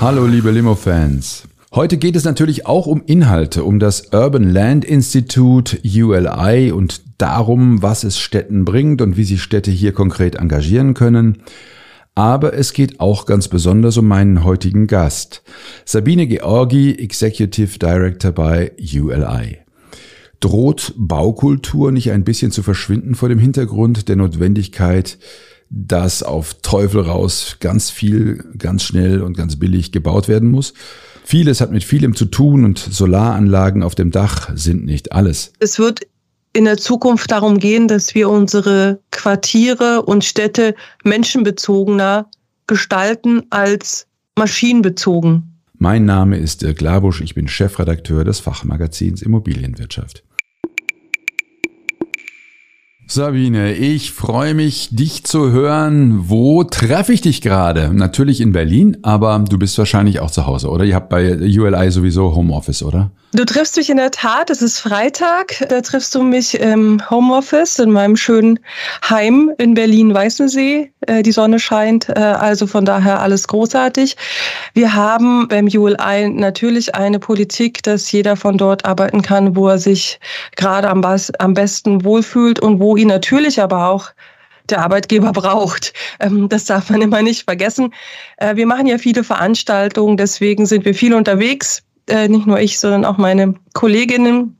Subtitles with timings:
[0.00, 1.48] Hallo liebe Limo-Fans.
[1.74, 7.82] Heute geht es natürlich auch um Inhalte, um das Urban Land Institute ULI und darum,
[7.82, 11.38] was es Städten bringt und wie sich Städte hier konkret engagieren können.
[12.14, 15.42] Aber es geht auch ganz besonders um meinen heutigen Gast,
[15.84, 19.58] Sabine Georgi, Executive Director bei ULI.
[20.38, 25.18] Droht Baukultur nicht ein bisschen zu verschwinden vor dem Hintergrund der Notwendigkeit,
[25.70, 30.74] dass auf Teufel raus ganz viel, ganz schnell und ganz billig gebaut werden muss.
[31.24, 35.52] Vieles hat mit vielem zu tun und Solaranlagen auf dem Dach sind nicht alles.
[35.58, 36.00] Es wird
[36.54, 42.30] in der Zukunft darum gehen, dass wir unsere Quartiere und Städte menschenbezogener
[42.66, 45.60] gestalten als maschinenbezogen.
[45.74, 50.24] Mein Name ist Dirk Labusch, ich bin Chefredakteur des Fachmagazins Immobilienwirtschaft.
[53.10, 56.28] Sabine, ich freue mich, dich zu hören.
[56.28, 57.90] Wo treffe ich dich gerade?
[57.94, 60.84] Natürlich in Berlin, aber du bist wahrscheinlich auch zu Hause, oder?
[60.84, 63.10] Ihr habt bei ULI sowieso Homeoffice, oder?
[63.32, 67.78] Du triffst mich in der Tat, es ist Freitag, da triffst du mich im Homeoffice
[67.78, 68.58] in meinem schönen
[69.06, 70.90] Heim in Berlin-Weißensee.
[71.02, 74.16] Äh, die Sonne scheint, äh, also von daher alles großartig.
[74.72, 79.78] Wir haben beim ULI natürlich eine Politik, dass jeder von dort arbeiten kann, wo er
[79.78, 80.18] sich
[80.56, 84.10] gerade am, am besten wohlfühlt und wo ihn natürlich aber auch
[84.70, 85.92] der Arbeitgeber braucht.
[86.20, 87.92] Ähm, das darf man immer nicht vergessen.
[88.38, 92.78] Äh, wir machen ja viele Veranstaltungen, deswegen sind wir viel unterwegs äh, nicht nur ich,
[92.78, 94.54] sondern auch meine Kolleginnen.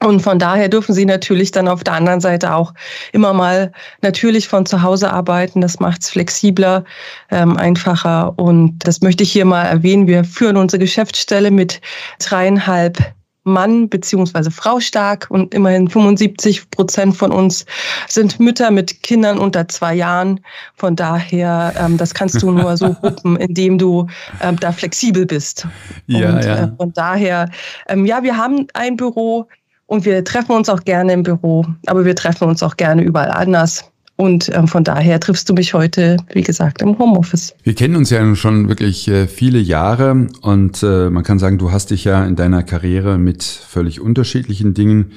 [0.00, 2.72] Und von daher dürfen sie natürlich dann auf der anderen Seite auch
[3.12, 5.60] immer mal natürlich von zu Hause arbeiten.
[5.60, 6.84] Das macht es flexibler,
[7.32, 8.38] ähm, einfacher.
[8.38, 10.06] Und das möchte ich hier mal erwähnen.
[10.06, 11.80] Wir führen unsere Geschäftsstelle mit
[12.20, 13.12] dreieinhalb
[13.48, 17.66] Mann beziehungsweise Frau stark und immerhin 75 Prozent von uns
[18.08, 20.40] sind Mütter mit Kindern unter zwei Jahren.
[20.76, 24.06] Von daher, ähm, das kannst du nur so wuppen, indem du
[24.40, 25.66] ähm, da flexibel bist.
[26.06, 26.64] Ja, und, ja.
[26.64, 27.50] Äh, von daher,
[27.88, 29.48] ähm, ja, wir haben ein Büro
[29.86, 33.30] und wir treffen uns auch gerne im Büro, aber wir treffen uns auch gerne überall
[33.30, 33.90] anders.
[34.20, 37.54] Und ähm, von daher triffst du mich heute, wie gesagt, im Homeoffice.
[37.62, 41.70] Wir kennen uns ja schon wirklich äh, viele Jahre und äh, man kann sagen, du
[41.70, 45.12] hast dich ja in deiner Karriere mit völlig unterschiedlichen Dingen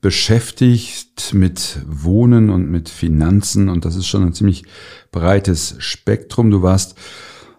[0.00, 4.64] beschäftigt, mit Wohnen und mit Finanzen und das ist schon ein ziemlich
[5.12, 6.50] breites Spektrum.
[6.50, 6.96] Du warst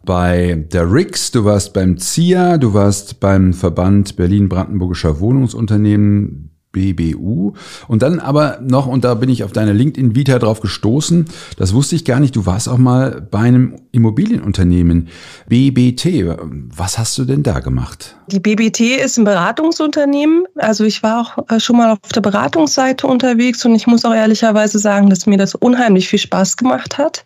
[0.04, 7.54] bei der RIX, du warst beim ZIA, du warst beim Verband Berlin-Brandenburgischer Wohnungsunternehmen, BBU.
[7.88, 11.26] Und dann aber noch, und da bin ich auf deine LinkedIn-Vita drauf gestoßen,
[11.58, 15.10] das wusste ich gar nicht, du warst auch mal bei einem Immobilienunternehmen,
[15.48, 16.38] BBT.
[16.76, 18.16] Was hast du denn da gemacht?
[18.28, 20.46] Die BBT ist ein Beratungsunternehmen.
[20.56, 24.14] Also ich war auch äh, schon mal auf der Beratungsseite unterwegs und ich muss auch
[24.14, 27.26] ehrlicherweise sagen, dass mir das unheimlich viel Spaß gemacht hat.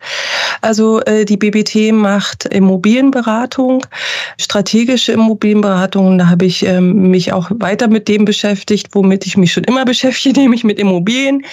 [0.61, 3.85] Also äh, die BBT macht Immobilienberatung,
[4.39, 6.17] strategische Immobilienberatung.
[6.17, 9.85] Da habe ich ähm, mich auch weiter mit dem beschäftigt, womit ich mich schon immer
[9.85, 11.45] beschäftige, nämlich mit Immobilien.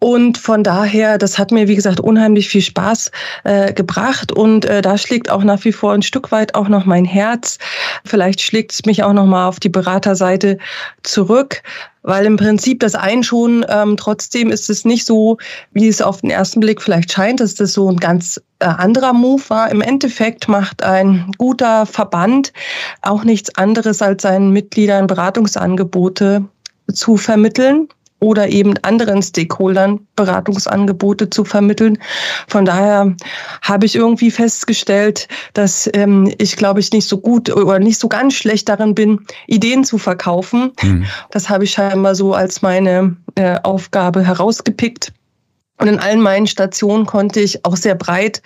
[0.00, 3.10] Und von daher, das hat mir, wie gesagt, unheimlich viel Spaß
[3.42, 4.30] äh, gebracht.
[4.30, 7.58] Und äh, da schlägt auch nach wie vor ein Stück weit auch noch mein Herz.
[8.04, 10.58] Vielleicht schlägt es mich auch noch mal auf die Beraterseite
[11.02, 11.62] zurück.
[12.02, 15.36] Weil im Prinzip das ein schon, ähm, trotzdem ist es nicht so,
[15.72, 19.12] wie es auf den ersten Blick vielleicht scheint, dass das so ein ganz äh, anderer
[19.12, 19.70] Move war.
[19.70, 22.52] Im Endeffekt macht ein guter Verband
[23.02, 26.44] auch nichts anderes, als seinen Mitgliedern Beratungsangebote
[26.92, 27.88] zu vermitteln
[28.20, 31.98] oder eben anderen Stakeholdern Beratungsangebote zu vermitteln.
[32.48, 33.14] Von daher
[33.62, 38.08] habe ich irgendwie festgestellt, dass ähm, ich, glaube ich, nicht so gut oder nicht so
[38.08, 40.72] ganz schlecht darin bin, Ideen zu verkaufen.
[40.82, 41.06] Mhm.
[41.30, 45.12] Das habe ich scheinbar so als meine äh, Aufgabe herausgepickt.
[45.78, 48.42] Und in allen meinen Stationen konnte ich auch sehr breit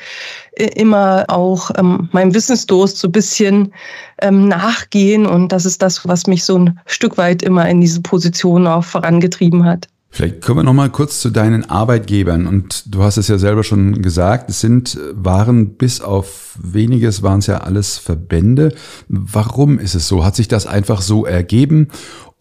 [0.53, 3.73] äh, immer auch ähm, meinem Wissensdurst so ein bisschen
[4.21, 5.27] ähm, nachgehen.
[5.27, 8.85] Und das ist das, was mich so ein Stück weit immer in diese Position auch
[8.85, 9.89] vorangetrieben hat.
[10.15, 12.47] Vielleicht kommen wir noch mal kurz zu deinen Arbeitgebern.
[12.47, 17.39] Und du hast es ja selber schon gesagt, es sind, waren bis auf weniges, waren
[17.39, 18.75] es ja alles Verbände.
[19.09, 20.23] Warum ist es so?
[20.23, 21.89] Hat sich das einfach so ergeben?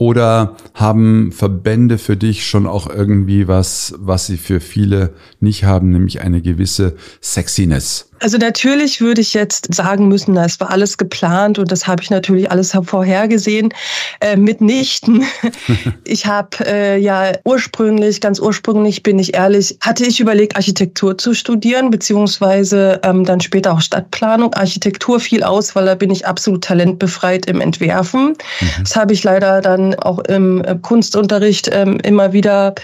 [0.01, 5.91] Oder haben Verbände für dich schon auch irgendwie was, was sie für viele nicht haben,
[5.91, 8.11] nämlich eine gewisse Sexiness?
[8.21, 12.11] Also natürlich würde ich jetzt sagen müssen, es war alles geplant und das habe ich
[12.11, 13.73] natürlich alles vorhergesehen.
[14.19, 15.23] Äh, mitnichten.
[16.03, 21.33] ich habe äh, ja ursprünglich, ganz ursprünglich bin ich ehrlich, hatte ich überlegt, Architektur zu
[21.33, 24.53] studieren, beziehungsweise ähm, dann später auch Stadtplanung.
[24.53, 28.29] Architektur fiel aus, weil da bin ich absolut talentbefreit im Entwerfen.
[28.59, 28.67] Mhm.
[28.83, 32.75] Das habe ich leider dann auch im äh, Kunstunterricht ähm, immer wieder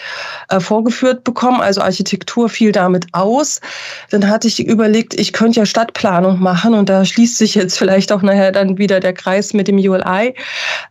[0.49, 1.61] äh, vorgeführt bekommen.
[1.61, 3.61] Also Architektur fiel damit aus.
[4.09, 8.11] Dann hatte ich überlegt, ich könnte ja Stadtplanung machen und da schließt sich jetzt vielleicht
[8.11, 10.33] auch nachher dann wieder der Kreis mit dem ULI.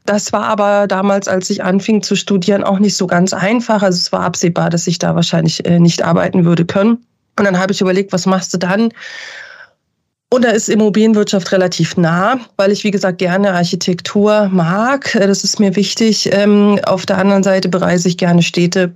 [0.04, 3.82] Das war aber damals, als ich anfing zu studieren, auch nicht so ganz einfach.
[3.82, 7.04] Also es war absehbar, dass ich da wahrscheinlich äh, nicht arbeiten würde können.
[7.38, 8.90] Und dann habe ich überlegt, was machst du dann?
[10.28, 15.12] Und da ist Immobilienwirtschaft relativ nah, weil ich, wie gesagt, gerne Architektur mag.
[15.12, 16.28] Das ist mir wichtig.
[16.32, 18.92] Ähm, auf der anderen Seite bereise ich gerne Städte.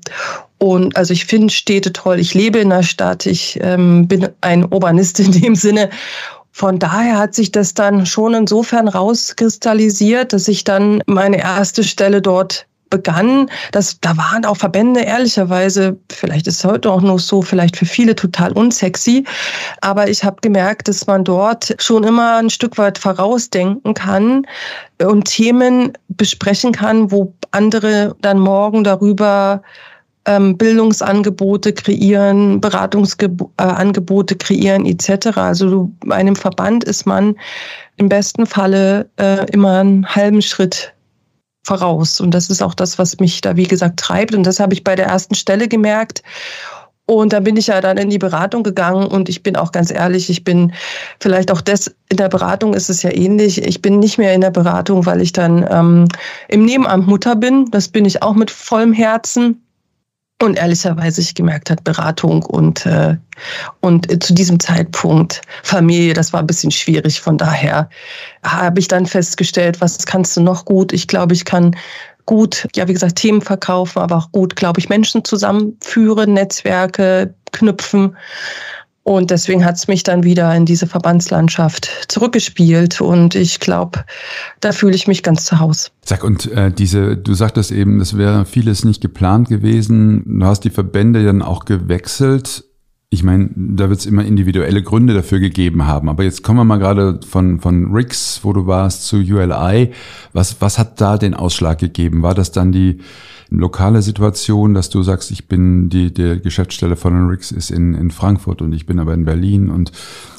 [0.59, 2.19] Und also ich finde Städte toll.
[2.19, 3.27] Ich lebe in der Stadt.
[3.27, 5.89] Ich ähm, bin ein Urbanist in dem Sinne.
[6.51, 12.21] Von daher hat sich das dann schon insofern rauskristallisiert, dass ich dann meine erste Stelle
[12.21, 17.41] dort begann, dass da waren auch Verbände ehrlicherweise, vielleicht ist es heute auch noch so,
[17.43, 19.25] vielleicht für viele total unsexy,
[19.81, 24.47] aber ich habe gemerkt, dass man dort schon immer ein Stück weit vorausdenken kann
[25.03, 29.63] und Themen besprechen kann, wo andere dann morgen darüber
[30.27, 35.37] ähm, Bildungsangebote kreieren, Beratungsangebote kreieren etc.
[35.37, 37.37] Also bei einem Verband ist man
[37.97, 40.93] im besten Falle äh, immer einen halben Schritt
[41.65, 42.21] voraus.
[42.21, 44.35] Und das ist auch das, was mich da, wie gesagt, treibt.
[44.35, 46.23] Und das habe ich bei der ersten Stelle gemerkt.
[47.07, 49.91] Und da bin ich ja dann in die Beratung gegangen und ich bin auch ganz
[49.91, 50.73] ehrlich, ich bin
[51.19, 53.61] vielleicht auch das, in der Beratung ist es ja ähnlich.
[53.65, 56.07] Ich bin nicht mehr in der Beratung, weil ich dann ähm,
[56.47, 57.69] im Nebenamt Mutter bin.
[57.73, 59.61] Das bin ich auch mit vollem Herzen.
[60.43, 63.17] Und ehrlicherweise ich gemerkt hat, Beratung und, äh,
[63.81, 67.21] und zu diesem Zeitpunkt Familie, das war ein bisschen schwierig.
[67.21, 67.91] Von daher
[68.43, 70.95] habe ich dann festgestellt, was kannst du noch gut?
[70.95, 71.77] Ich glaube, ich kann
[72.25, 78.17] gut, ja, wie gesagt, Themen verkaufen, aber auch gut, glaube ich, Menschen zusammenführen, Netzwerke knüpfen.
[79.03, 83.01] Und deswegen hat es mich dann wieder in diese Verbandslandschaft zurückgespielt.
[83.01, 84.05] Und ich glaube,
[84.61, 85.89] da fühle ich mich ganz zu Hause.
[86.05, 90.23] Sag, und äh, diese, du sagtest eben, das wäre vieles nicht geplant gewesen.
[90.27, 92.65] Du hast die Verbände dann auch gewechselt.
[93.13, 96.09] Ich meine, da wird es immer individuelle Gründe dafür gegeben haben.
[96.09, 99.91] Aber jetzt kommen wir mal gerade von, von Rix, wo du warst, zu ULI.
[100.33, 102.23] Was, was hat da den Ausschlag gegeben?
[102.23, 102.99] War das dann die
[103.49, 108.13] lokale Situation, dass du sagst, ich bin die, die Geschäftsstelle von Rix ist in, in
[108.13, 109.91] Frankfurt und ich bin aber in Berlin und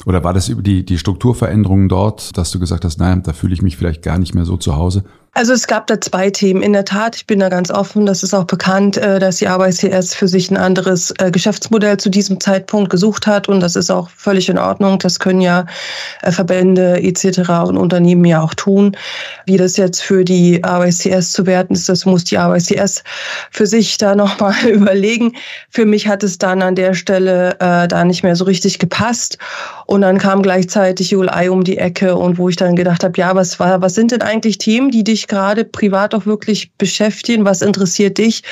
[0.06, 3.52] oder war das über die, die Strukturveränderungen dort, dass du gesagt hast, naja, da fühle
[3.52, 5.04] ich mich vielleicht gar nicht mehr so zu Hause?
[5.34, 6.60] Also es gab da zwei Themen.
[6.60, 9.48] In der Tat, ich bin da ganz offen, das ist auch bekannt, äh, dass die
[9.48, 13.90] ABCS für sich ein anderes äh, Geschäftsmodell zu diesem Zeitpunkt gesucht hat und das ist
[13.90, 14.98] auch völlig in Ordnung.
[14.98, 15.64] Das können ja
[16.20, 17.48] äh, Verbände etc.
[17.66, 18.94] und Unternehmen ja auch tun.
[19.46, 23.02] Wie das jetzt für die ABCS zu werten ist, das muss die ABCS
[23.50, 25.34] für sich da nochmal überlegen.
[25.70, 29.38] Für mich hat es dann an der Stelle äh, da nicht mehr so richtig gepasst
[29.86, 33.34] und dann kam gleichzeitig ULI um die Ecke und wo ich dann gedacht habe, ja,
[33.34, 37.44] was war, was sind denn eigentlich Themen, die dich dich gerade privat auch wirklich beschäftigen?
[37.44, 38.42] Was interessiert dich?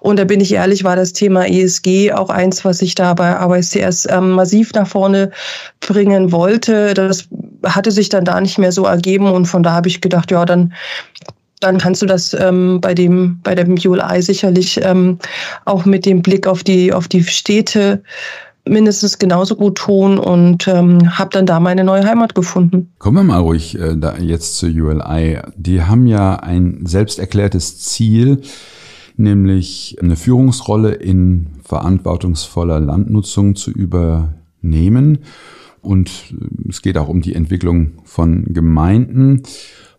[0.00, 3.36] Und da bin ich ehrlich, war das Thema ESG auch eins, was ich da bei
[3.36, 5.30] ABCS ähm, massiv nach vorne
[5.80, 6.94] bringen wollte.
[6.94, 7.28] Das
[7.64, 10.44] hatte sich dann da nicht mehr so ergeben und von da habe ich gedacht, ja,
[10.44, 10.72] dann
[11.60, 15.18] dann kannst du das ähm, bei dem bei dem ULI sicherlich ähm,
[15.66, 18.02] auch mit dem Blick auf die auf die Städte
[18.68, 22.92] mindestens genauso gut tun und ähm, habe dann da meine neue Heimat gefunden.
[22.98, 25.38] Kommen wir mal ruhig äh, da jetzt zur ULI.
[25.56, 28.42] Die haben ja ein selbst erklärtes Ziel,
[29.16, 35.18] nämlich eine Führungsrolle in verantwortungsvoller Landnutzung zu übernehmen.
[35.80, 39.42] Und äh, es geht auch um die Entwicklung von Gemeinden.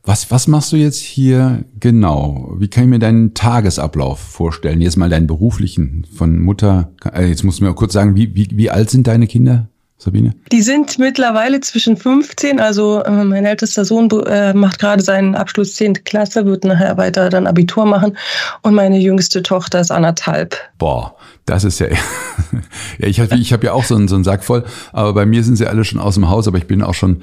[0.03, 2.55] Was, was machst du jetzt hier genau?
[2.57, 4.81] Wie kann ich mir deinen Tagesablauf vorstellen?
[4.81, 6.91] Jetzt mal deinen beruflichen von Mutter.
[7.13, 9.69] Äh, jetzt musst du mir kurz sagen, wie, wie, wie alt sind deine Kinder?
[10.03, 10.33] Sabine?
[10.51, 15.75] Die sind mittlerweile zwischen 15, also äh, mein ältester Sohn äh, macht gerade seinen Abschluss
[15.75, 16.03] 10.
[16.05, 18.17] Klasse, wird nachher weiter dann Abitur machen
[18.63, 20.57] und meine jüngste Tochter ist anderthalb.
[20.79, 21.15] Boah,
[21.45, 21.87] das ist ja,
[22.97, 25.27] ja ich habe ich hab ja auch so einen, so einen Sack voll, aber bei
[25.27, 27.21] mir sind sie alle schon aus dem Haus, aber ich bin auch schon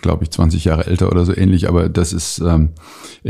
[0.00, 2.70] glaube ich, 20 Jahre älter oder so ähnlich, aber das ist, ähm,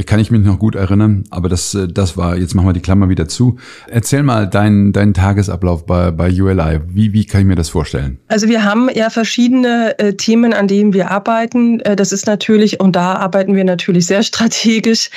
[0.07, 2.81] kann ich mich noch gut erinnern, aber das, äh, das war, jetzt machen wir die
[2.81, 3.57] Klammer wieder zu.
[3.89, 6.81] Erzähl mal deinen, deinen Tagesablauf bei, bei ULI.
[6.89, 8.19] Wie, wie kann ich mir das vorstellen?
[8.29, 11.81] Also wir haben ja verschiedene äh, Themen, an denen wir arbeiten.
[11.81, 15.11] Äh, das ist natürlich, und da arbeiten wir natürlich sehr strategisch.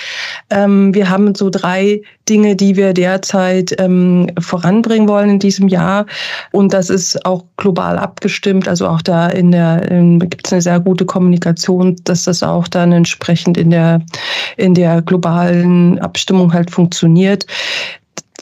[0.49, 6.05] Ähm, wir haben so drei Dinge, die wir derzeit ähm, voranbringen wollen in diesem Jahr.
[6.51, 8.67] Und das ist auch global abgestimmt.
[8.67, 9.81] Also auch da in der
[10.19, 14.01] gibt es eine sehr gute Kommunikation, dass das auch dann entsprechend in der
[14.55, 17.45] in der globalen Abstimmung halt funktioniert.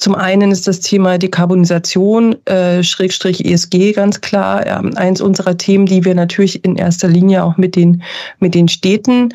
[0.01, 5.86] Zum einen ist das Thema Dekarbonisation, äh, Schrägstrich ESG ganz klar, äh, eins unserer Themen,
[5.86, 8.01] die wir natürlich in erster Linie auch mit den,
[8.39, 9.29] mit den Städten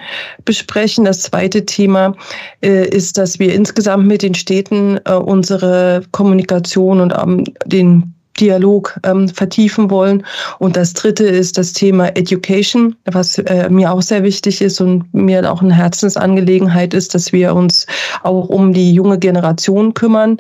[0.45, 1.05] besprechen.
[1.05, 2.17] Das zweite Thema
[2.65, 8.99] äh, ist, dass wir insgesamt mit den Städten äh, unsere Kommunikation und ähm, den Dialog
[9.05, 10.25] ähm, vertiefen wollen.
[10.59, 15.13] Und das Dritte ist das Thema Education, was äh, mir auch sehr wichtig ist und
[15.13, 17.87] mir auch eine Herzensangelegenheit ist, dass wir uns
[18.23, 20.39] auch um die junge Generation kümmern.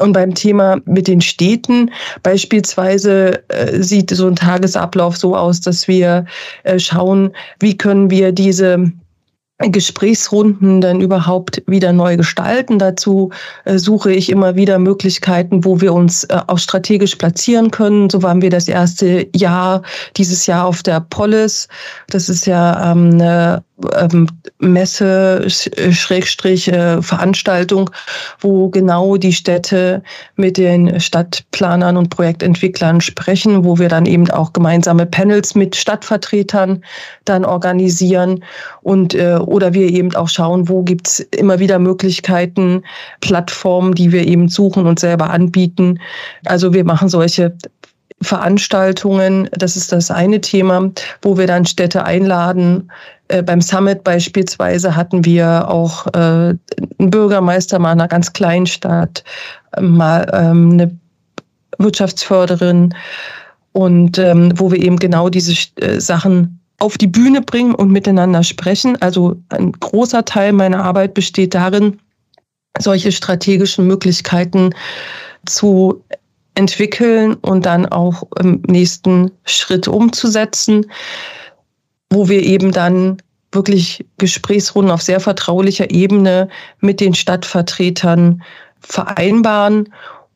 [0.00, 1.90] Und beim Thema mit den Städten
[2.22, 6.24] beispielsweise äh, sieht so ein Tagesablauf so aus, dass wir
[6.64, 8.90] äh, schauen, wie können wir diese
[9.70, 12.78] Gesprächsrunden dann überhaupt wieder neu gestalten.
[12.78, 13.30] Dazu
[13.64, 18.10] äh, suche ich immer wieder Möglichkeiten, wo wir uns äh, auch strategisch platzieren können.
[18.10, 19.82] So waren wir das erste Jahr,
[20.16, 21.68] dieses Jahr auf der Polis.
[22.08, 23.62] Das ist ja ähm, eine
[23.96, 24.28] ähm,
[24.58, 27.90] Messe, Schrägstrich, äh, Veranstaltung,
[28.40, 30.02] wo genau die Städte
[30.36, 36.84] mit den Stadtplanern und Projektentwicklern sprechen, wo wir dann eben auch gemeinsame Panels mit Stadtvertretern
[37.24, 38.44] dann organisieren
[38.82, 42.82] und äh, oder wir eben auch schauen, wo gibt's immer wieder Möglichkeiten,
[43.20, 46.00] Plattformen, die wir eben suchen und selber anbieten.
[46.44, 47.56] Also wir machen solche
[48.22, 50.90] Veranstaltungen, das ist das eine Thema,
[51.22, 52.90] wo wir dann Städte einladen.
[53.28, 56.58] Äh, beim Summit beispielsweise hatten wir auch äh, einen
[56.98, 59.24] Bürgermeister mal einer ganz kleinen Stadt,
[59.80, 60.98] mal ähm, eine
[61.78, 62.94] Wirtschaftsförderin
[63.72, 68.42] und ähm, wo wir eben genau diese äh, Sachen auf die Bühne bringen und miteinander
[68.42, 69.00] sprechen.
[69.00, 71.98] Also ein großer Teil meiner Arbeit besteht darin,
[72.78, 74.70] solche strategischen Möglichkeiten
[75.46, 76.02] zu
[76.56, 80.86] entwickeln und dann auch im nächsten Schritt umzusetzen,
[82.14, 83.18] wo wir eben dann
[83.52, 86.48] wirklich Gesprächsrunden auf sehr vertraulicher Ebene
[86.80, 88.42] mit den Stadtvertretern
[88.80, 89.90] vereinbaren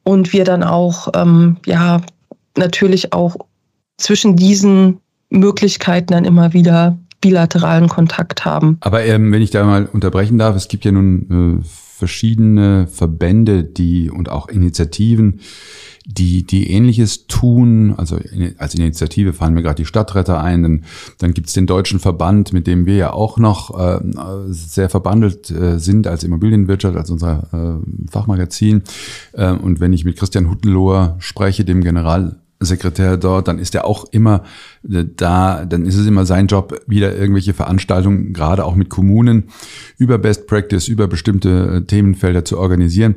[0.04, 2.00] und wir dann auch, ähm, ja,
[2.56, 3.36] natürlich auch
[3.96, 8.78] zwischen diesen Möglichkeiten dann immer wieder bilateralen Kontakt haben.
[8.80, 11.66] Aber ähm, wenn ich da mal unterbrechen darf, es gibt ja nun äh,
[11.98, 15.40] verschiedene Verbände, die und auch Initiativen,
[16.06, 17.92] die, die ähnliches tun.
[17.96, 18.20] Also
[18.56, 20.62] als Initiative fallen mir gerade die Stadtretter ein.
[20.62, 20.84] Dann,
[21.18, 23.98] dann gibt es den Deutschen Verband, mit dem wir ja auch noch äh,
[24.48, 28.84] sehr verbandelt äh, sind als Immobilienwirtschaft, als unser äh, Fachmagazin.
[29.32, 33.84] Äh, und wenn ich mit Christian Huttelohr spreche, dem General Sekretär dort, dann ist er
[33.84, 34.42] auch immer
[34.88, 39.50] äh, da, dann ist es immer sein Job, wieder irgendwelche Veranstaltungen, gerade auch mit Kommunen,
[39.96, 43.16] über Best Practice, über bestimmte äh, Themenfelder zu organisieren.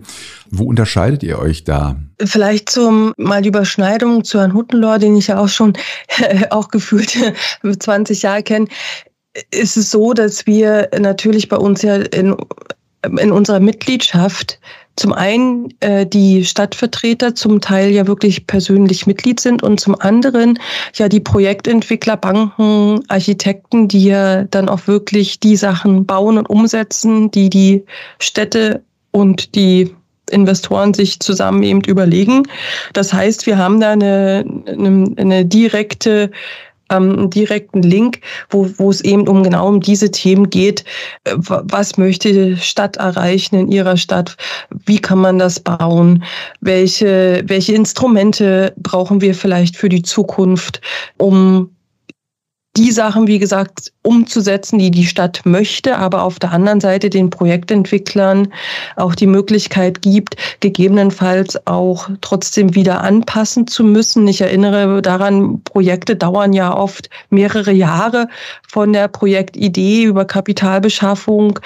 [0.51, 1.95] Wo unterscheidet ihr euch da?
[2.23, 5.73] Vielleicht zum mal die Überschneidung zu Herrn Huttenlohr, den ich ja auch schon
[6.51, 7.17] auch gefühlt
[7.79, 8.67] 20 Jahre kenne.
[9.49, 12.35] Ist es so, dass wir natürlich bei uns ja in,
[13.17, 14.59] in unserer Mitgliedschaft
[14.95, 20.59] zum einen äh, die Stadtvertreter zum Teil ja wirklich persönlich Mitglied sind und zum anderen
[20.95, 27.31] ja die Projektentwickler, Banken, Architekten, die ja dann auch wirklich die Sachen bauen und umsetzen,
[27.31, 27.83] die die
[28.19, 29.95] Städte und die
[30.29, 32.43] Investoren sich zusammen eben überlegen.
[32.93, 36.31] Das heißt, wir haben da eine, eine, eine direkte
[36.91, 38.19] ähm, einen direkten Link,
[38.49, 40.83] wo, wo es eben um genau um diese Themen geht.
[41.23, 44.37] Äh, was möchte die Stadt erreichen in ihrer Stadt?
[44.85, 46.23] Wie kann man das bauen?
[46.59, 50.81] Welche, welche Instrumente brauchen wir vielleicht für die Zukunft,
[51.17, 51.69] um
[52.77, 57.29] die Sachen, wie gesagt, umzusetzen, die die Stadt möchte, aber auf der anderen Seite den
[57.29, 58.47] Projektentwicklern
[58.95, 64.25] auch die Möglichkeit gibt, gegebenenfalls auch trotzdem wieder anpassen zu müssen.
[64.27, 68.29] Ich erinnere daran, Projekte dauern ja oft mehrere Jahre
[68.67, 71.59] von der Projektidee über Kapitalbeschaffung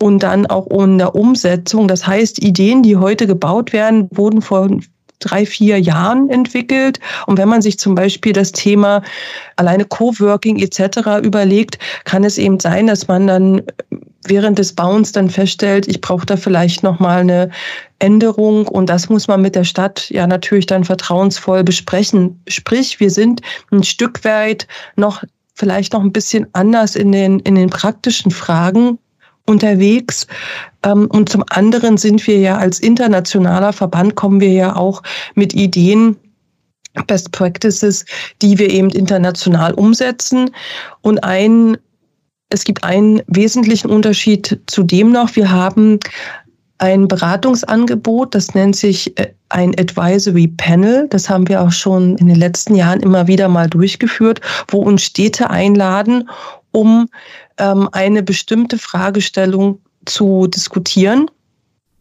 [0.00, 1.86] und dann auch in der Umsetzung.
[1.86, 4.68] Das heißt, Ideen, die heute gebaut werden, wurden vor
[5.18, 7.00] drei, vier Jahren entwickelt.
[7.26, 9.02] Und wenn man sich zum Beispiel das Thema
[9.56, 11.22] alleine Coworking etc.
[11.22, 13.62] überlegt, kann es eben sein, dass man dann
[14.26, 17.50] während des Bauens dann feststellt, ich brauche da vielleicht noch mal eine
[17.98, 22.40] Änderung und das muss man mit der Stadt ja natürlich dann vertrauensvoll besprechen.
[22.48, 25.22] Sprich, wir sind ein Stück weit noch
[25.54, 28.98] vielleicht noch ein bisschen anders in den, in den praktischen Fragen
[29.46, 30.26] unterwegs.
[30.82, 35.02] Ähm, und zum anderen sind wir ja als internationaler Verband, kommen wir ja auch
[35.34, 36.16] mit Ideen,
[37.06, 38.04] Best Practices,
[38.40, 40.50] die wir eben international umsetzen.
[41.02, 41.76] Und ein,
[42.48, 45.36] es gibt einen wesentlichen Unterschied zu dem noch.
[45.36, 46.00] Wir haben
[46.78, 51.06] ein Beratungsangebot, das nennt sich äh, ein Advisory Panel.
[51.08, 55.02] Das haben wir auch schon in den letzten Jahren immer wieder mal durchgeführt, wo uns
[55.02, 56.28] Städte einladen,
[56.72, 57.08] um
[57.58, 61.30] ähm, eine bestimmte Fragestellung zu diskutieren.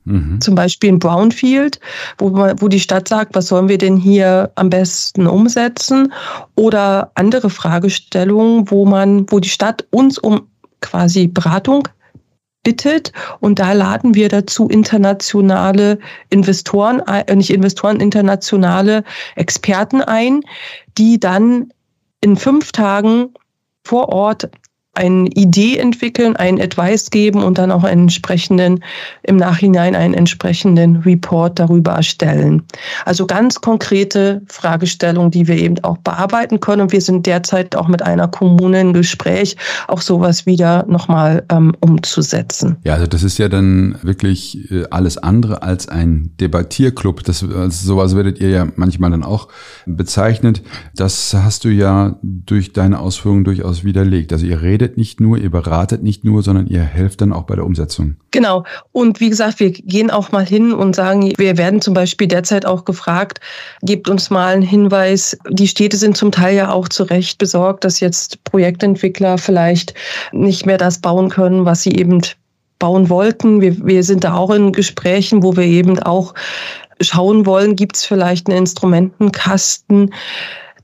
[0.05, 0.39] Mhm.
[0.39, 1.79] Zum Beispiel in Brownfield,
[2.19, 6.13] wo, man, wo die Stadt sagt, was sollen wir denn hier am besten umsetzen?
[6.55, 10.47] Oder andere Fragestellungen, wo man, wo die Stadt uns um
[10.81, 11.88] quasi Beratung
[12.65, 13.13] bittet.
[13.39, 19.03] Und da laden wir dazu internationale Investoren, äh, nicht Investoren, internationale
[19.35, 20.41] Experten ein,
[20.97, 21.71] die dann
[22.21, 23.33] in fünf Tagen
[23.83, 24.50] vor Ort
[24.95, 28.83] eine Idee entwickeln, einen Advice geben und dann auch einen entsprechenden,
[29.23, 32.63] im Nachhinein einen entsprechenden Report darüber erstellen.
[33.03, 36.83] Also ganz konkrete Fragestellungen, die wir eben auch bearbeiten können.
[36.83, 41.73] Und wir sind derzeit auch mit einer Kommune im Gespräch, auch sowas wieder nochmal ähm,
[41.81, 42.77] umzusetzen.
[42.83, 47.23] Ja, also das ist ja dann wirklich äh, alles andere als ein Debattierclub.
[47.23, 49.49] Das, also sowas werdet ihr ja manchmal dann auch
[49.85, 50.61] bezeichnet.
[50.95, 54.31] Das hast du ja durch deine Ausführungen durchaus widerlegt.
[54.31, 57.43] Also ihr redet redet nicht nur, ihr beratet nicht nur, sondern ihr helft dann auch
[57.43, 58.15] bei der Umsetzung.
[58.31, 58.63] Genau.
[58.91, 62.65] Und wie gesagt, wir gehen auch mal hin und sagen, wir werden zum Beispiel derzeit
[62.65, 63.39] auch gefragt,
[63.81, 65.37] gebt uns mal einen Hinweis.
[65.49, 69.93] Die Städte sind zum Teil ja auch zu Recht besorgt, dass jetzt Projektentwickler vielleicht
[70.31, 72.21] nicht mehr das bauen können, was sie eben
[72.79, 73.61] bauen wollten.
[73.61, 76.33] Wir, wir sind da auch in Gesprächen, wo wir eben auch
[77.01, 80.13] schauen wollen, gibt es vielleicht einen Instrumentenkasten,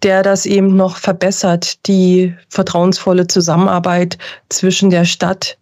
[0.03, 4.17] der das eben noch verbessert, die vertrauensvolle Zusammenarbeit
[4.50, 5.58] zwischen der Stadt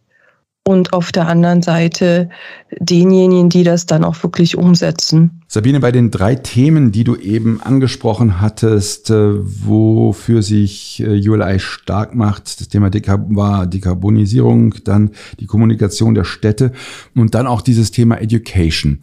[0.70, 2.30] und auf der anderen Seite
[2.80, 5.42] denjenigen, die das dann auch wirklich umsetzen.
[5.48, 11.60] Sabine, bei den drei Themen, die du eben angesprochen hattest, äh, wofür sich äh, ULI
[11.60, 12.92] stark macht, das Thema
[13.30, 16.72] war Dekarbonisierung, dann die Kommunikation der Städte
[17.16, 19.00] und dann auch dieses Thema Education.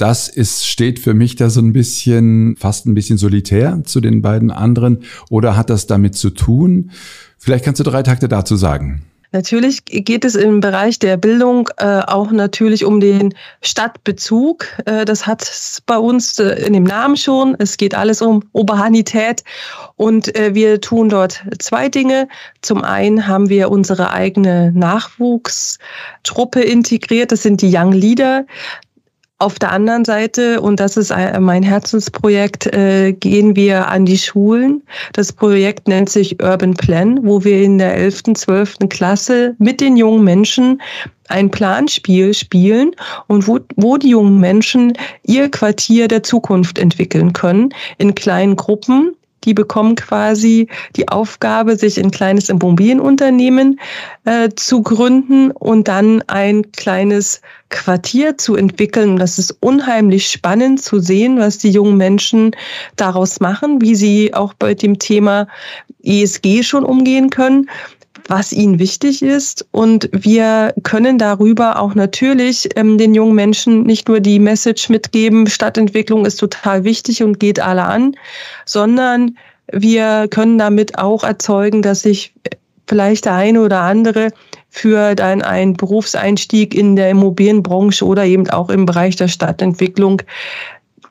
[0.00, 4.22] Das ist, steht für mich da so ein bisschen, fast ein bisschen solitär zu den
[4.22, 5.04] beiden anderen.
[5.28, 6.90] Oder hat das damit zu tun?
[7.36, 9.02] Vielleicht kannst du drei Takte dazu sagen.
[9.32, 14.66] Natürlich geht es im Bereich der Bildung äh, auch natürlich um den Stadtbezug.
[14.86, 17.54] Äh, das hat es bei uns äh, in dem Namen schon.
[17.58, 19.44] Es geht alles um Urbanität
[19.96, 22.26] und äh, wir tun dort zwei Dinge.
[22.62, 27.30] Zum einen haben wir unsere eigene Nachwuchstruppe integriert.
[27.30, 28.46] Das sind die Young Leader.
[29.40, 34.82] Auf der anderen Seite, und das ist mein Herzensprojekt, äh, gehen wir an die Schulen.
[35.14, 38.90] Das Projekt nennt sich Urban Plan, wo wir in der 11., 12.
[38.90, 40.82] Klasse mit den jungen Menschen
[41.28, 42.90] ein Planspiel spielen
[43.28, 49.16] und wo, wo die jungen Menschen ihr Quartier der Zukunft entwickeln können in kleinen Gruppen
[49.44, 53.80] die bekommen quasi die Aufgabe, sich ein kleines Immobilienunternehmen
[54.24, 59.16] äh, zu gründen und dann ein kleines Quartier zu entwickeln.
[59.16, 62.50] Das ist unheimlich spannend zu sehen, was die jungen Menschen
[62.96, 65.46] daraus machen, wie sie auch bei dem Thema
[66.02, 67.68] ESG schon umgehen können
[68.30, 69.66] was ihnen wichtig ist.
[69.72, 75.48] Und wir können darüber auch natürlich ähm, den jungen Menschen nicht nur die Message mitgeben,
[75.48, 78.14] Stadtentwicklung ist total wichtig und geht alle an,
[78.64, 79.36] sondern
[79.72, 82.32] wir können damit auch erzeugen, dass sich
[82.86, 84.30] vielleicht der eine oder andere
[84.68, 90.22] für dann einen Berufseinstieg in der Immobilienbranche oder eben auch im Bereich der Stadtentwicklung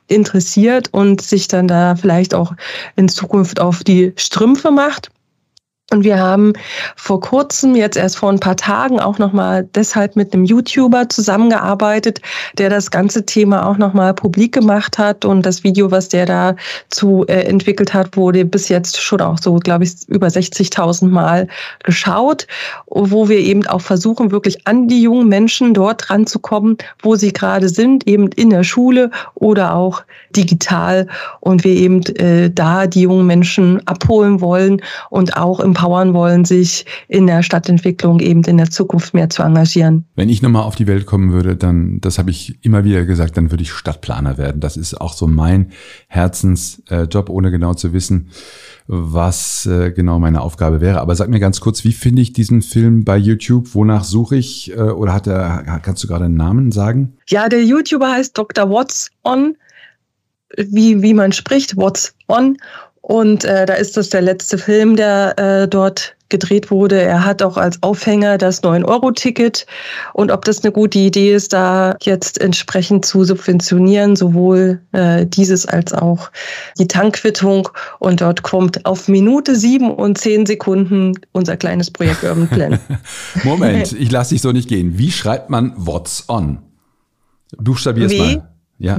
[0.08, 2.54] interessiert und sich dann da vielleicht auch
[2.96, 5.10] in Zukunft auf die Strümpfe macht.
[5.92, 6.52] Und wir haben
[6.94, 12.20] vor kurzem, jetzt erst vor ein paar Tagen, auch nochmal deshalb mit einem YouTuber zusammengearbeitet,
[12.58, 15.24] der das ganze Thema auch nochmal publik gemacht hat.
[15.24, 16.54] Und das Video, was der da
[16.90, 21.48] zu äh, entwickelt hat, wurde bis jetzt schon auch so, glaube ich, über 60.000 Mal
[21.82, 22.46] geschaut,
[22.86, 27.68] wo wir eben auch versuchen, wirklich an die jungen Menschen dort ranzukommen, wo sie gerade
[27.68, 30.04] sind, eben in der Schule oder auch
[30.36, 31.08] digital.
[31.40, 36.44] Und wir eben äh, da die jungen Menschen abholen wollen und auch im empowern wollen,
[36.44, 40.04] sich in der Stadtentwicklung eben in der Zukunft mehr zu engagieren.
[40.14, 43.36] Wenn ich nochmal auf die Welt kommen würde, dann, das habe ich immer wieder gesagt,
[43.36, 44.60] dann würde ich Stadtplaner werden.
[44.60, 45.72] Das ist auch so mein
[46.08, 48.28] Herzensjob, ohne genau zu wissen,
[48.86, 51.00] was äh, genau meine Aufgabe wäre.
[51.00, 53.74] Aber sag mir ganz kurz, wie finde ich diesen Film bei YouTube?
[53.74, 54.72] Wonach suche ich?
[54.72, 57.14] Äh, oder hat er, kannst du gerade einen Namen sagen?
[57.28, 58.68] Ja, der YouTuber heißt Dr.
[58.68, 59.56] What's On,
[60.56, 62.56] wie, wie man spricht, What's On.
[63.02, 67.00] Und äh, da ist das der letzte Film, der äh, dort gedreht wurde.
[67.00, 69.66] Er hat auch als Aufhänger das 9-Euro-Ticket.
[70.14, 75.66] Und ob das eine gute Idee ist, da jetzt entsprechend zu subventionieren, sowohl äh, dieses
[75.66, 76.30] als auch
[76.78, 77.68] die Tankquittung.
[77.98, 82.80] Und dort kommt auf Minute sieben und zehn Sekunden unser kleines Projekt Urban Plan.
[83.44, 84.98] Moment, ich lasse dich so nicht gehen.
[84.98, 86.58] Wie schreibt man What's on?
[87.58, 88.48] Buchstabier es mal.
[88.78, 88.96] Ja.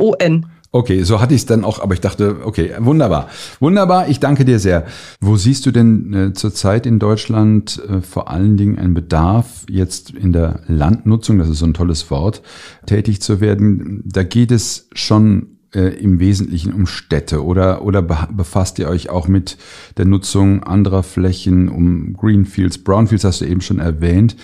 [0.00, 0.46] W-H-A-T-S-O-N.
[0.72, 3.28] Okay, so hatte ich es dann auch, aber ich dachte, okay, wunderbar.
[3.58, 4.86] Wunderbar, ich danke dir sehr.
[5.20, 10.10] Wo siehst du denn äh, zurzeit in Deutschland äh, vor allen Dingen einen Bedarf, jetzt
[10.10, 12.42] in der Landnutzung, das ist so ein tolles Wort,
[12.86, 14.04] tätig zu werden?
[14.04, 19.26] Da geht es schon äh, im Wesentlichen um Städte oder, oder befasst ihr euch auch
[19.26, 19.56] mit
[19.96, 24.36] der Nutzung anderer Flächen, um Greenfields, Brownfields hast du eben schon erwähnt.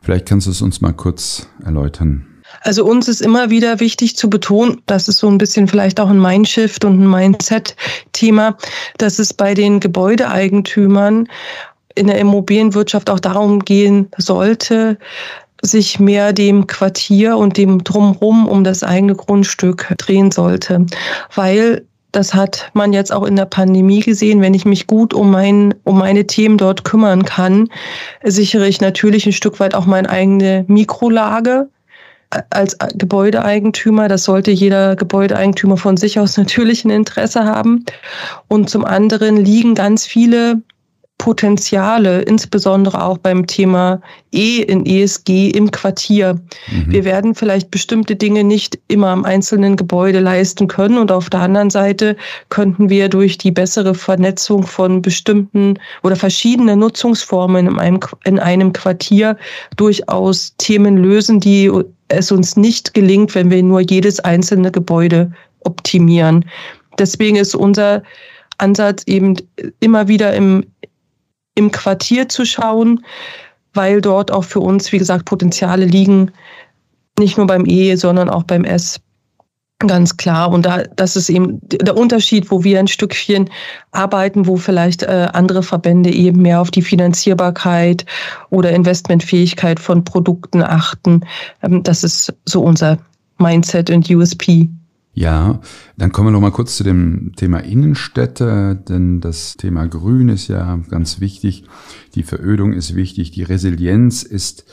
[0.00, 2.24] Vielleicht kannst du es uns mal kurz erläutern.
[2.62, 6.08] Also uns ist immer wieder wichtig zu betonen, das ist so ein bisschen vielleicht auch
[6.08, 8.56] ein Mindshift und ein Mindset-Thema,
[8.98, 11.28] dass es bei den Gebäudeeigentümern
[11.94, 14.98] in der Immobilienwirtschaft auch darum gehen sollte,
[15.62, 20.86] sich mehr dem Quartier und dem Drumherum um das eigene Grundstück drehen sollte.
[21.34, 24.40] Weil das hat man jetzt auch in der Pandemie gesehen.
[24.40, 27.68] Wenn ich mich gut um, mein, um meine Themen dort kümmern kann,
[28.24, 31.68] sichere ich natürlich ein Stück weit auch meine eigene Mikrolage
[32.50, 34.08] als Gebäudeeigentümer.
[34.08, 37.84] Das sollte jeder Gebäudeeigentümer von sich aus natürlich ein Interesse haben.
[38.48, 40.62] Und zum anderen liegen ganz viele
[41.18, 44.00] Potenziale, insbesondere auch beim Thema
[44.32, 46.40] E in ESG im Quartier.
[46.70, 46.92] Mhm.
[46.92, 51.40] Wir werden vielleicht bestimmte Dinge nicht immer am einzelnen Gebäude leisten können und auf der
[51.40, 52.16] anderen Seite
[52.50, 58.72] könnten wir durch die bessere Vernetzung von bestimmten oder verschiedenen Nutzungsformen in einem, in einem
[58.72, 59.36] Quartier
[59.76, 61.70] durchaus Themen lösen, die
[62.08, 65.32] es uns nicht gelingt, wenn wir nur jedes einzelne Gebäude
[65.64, 66.44] optimieren.
[66.98, 68.02] Deswegen ist unser
[68.58, 69.36] Ansatz eben
[69.80, 70.64] immer wieder im,
[71.58, 73.04] im Quartier zu schauen,
[73.74, 76.30] weil dort auch für uns, wie gesagt, Potenziale liegen,
[77.18, 79.00] nicht nur beim E, sondern auch beim S.
[79.80, 80.50] Ganz klar.
[80.50, 83.48] Und da, das ist eben der Unterschied, wo wir ein Stückchen
[83.92, 88.04] arbeiten, wo vielleicht äh, andere Verbände eben mehr auf die Finanzierbarkeit
[88.50, 91.20] oder Investmentfähigkeit von Produkten achten.
[91.62, 92.98] Ähm, das ist so unser
[93.38, 94.68] Mindset und USP.
[95.18, 95.60] Ja,
[95.96, 100.46] dann kommen wir noch mal kurz zu dem Thema Innenstädte, denn das Thema Grün ist
[100.46, 101.64] ja ganz wichtig.
[102.14, 104.64] Die Verödung ist wichtig, die Resilienz ist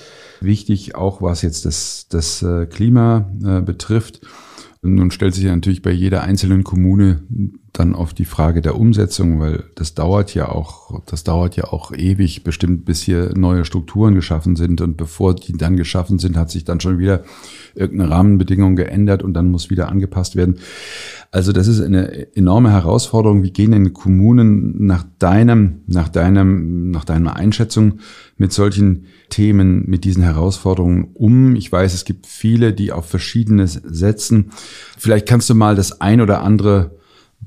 [0.42, 4.22] wichtig, auch was jetzt das, das äh, Klima äh, betrifft.
[4.86, 7.24] Nun stellt sich ja natürlich bei jeder einzelnen Kommune
[7.74, 11.92] dann auf die Frage der Umsetzung, weil das dauert ja auch, das dauert ja auch
[11.92, 16.52] ewig, bestimmt bis hier neue Strukturen geschaffen sind und bevor die dann geschaffen sind, hat
[16.52, 17.24] sich dann schon wieder
[17.74, 20.60] irgendeine Rahmenbedingung geändert und dann muss wieder angepasst werden.
[21.32, 23.44] Also das ist eine enorme Herausforderung.
[23.44, 28.00] Wie gehen denn Kommunen nach deinem, nach deinem, nach deiner Einschätzung
[28.38, 31.56] mit solchen Themen, mit diesen Herausforderungen um?
[31.56, 34.52] Ich weiß, es gibt viele, die auf Verschiedenes setzen.
[34.98, 36.92] Vielleicht kannst du mal das ein oder andere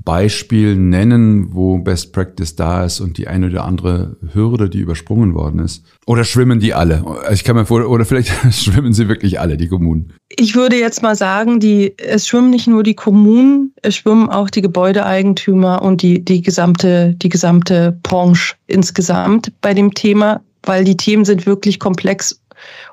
[0.05, 5.35] Beispiel nennen, wo Best Practice da ist und die eine oder andere Hürde, die übersprungen
[5.35, 5.85] worden ist?
[6.07, 7.05] Oder schwimmen die alle?
[7.33, 10.13] Ich kann mir vor, oder vielleicht schwimmen sie wirklich alle, die Kommunen?
[10.29, 14.51] Ich würde jetzt mal sagen, die, es schwimmen nicht nur die Kommunen, es schwimmen auch
[14.51, 20.97] die Gebäudeeigentümer und die, die gesamte, die gesamte Branche insgesamt bei dem Thema, weil die
[20.97, 22.41] Themen sind wirklich komplex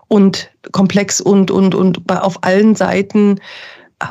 [0.08, 3.40] und komplex und, und, und auf allen Seiten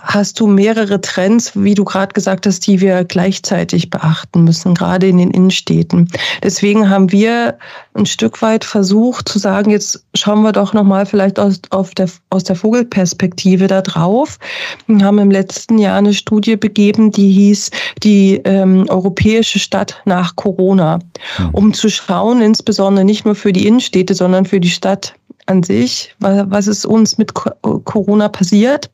[0.02, 5.08] hast du mehrere Trends, wie du gerade gesagt hast, die wir gleichzeitig beachten müssen, gerade
[5.08, 6.08] in den Innenstädten.
[6.42, 7.58] Deswegen haben wir
[7.94, 12.08] ein Stück weit versucht zu sagen, jetzt schauen wir doch nochmal vielleicht aus, auf der,
[12.30, 14.38] aus der Vogelperspektive da drauf.
[14.86, 17.70] Wir haben im letzten Jahr eine Studie begeben, die hieß
[18.02, 20.98] die ähm, europäische Stadt nach Corona,
[21.38, 21.50] mhm.
[21.52, 25.14] um zu schauen, insbesondere nicht nur für die Innenstädte, sondern für die Stadt
[25.46, 28.90] an sich, was ist uns mit Corona passiert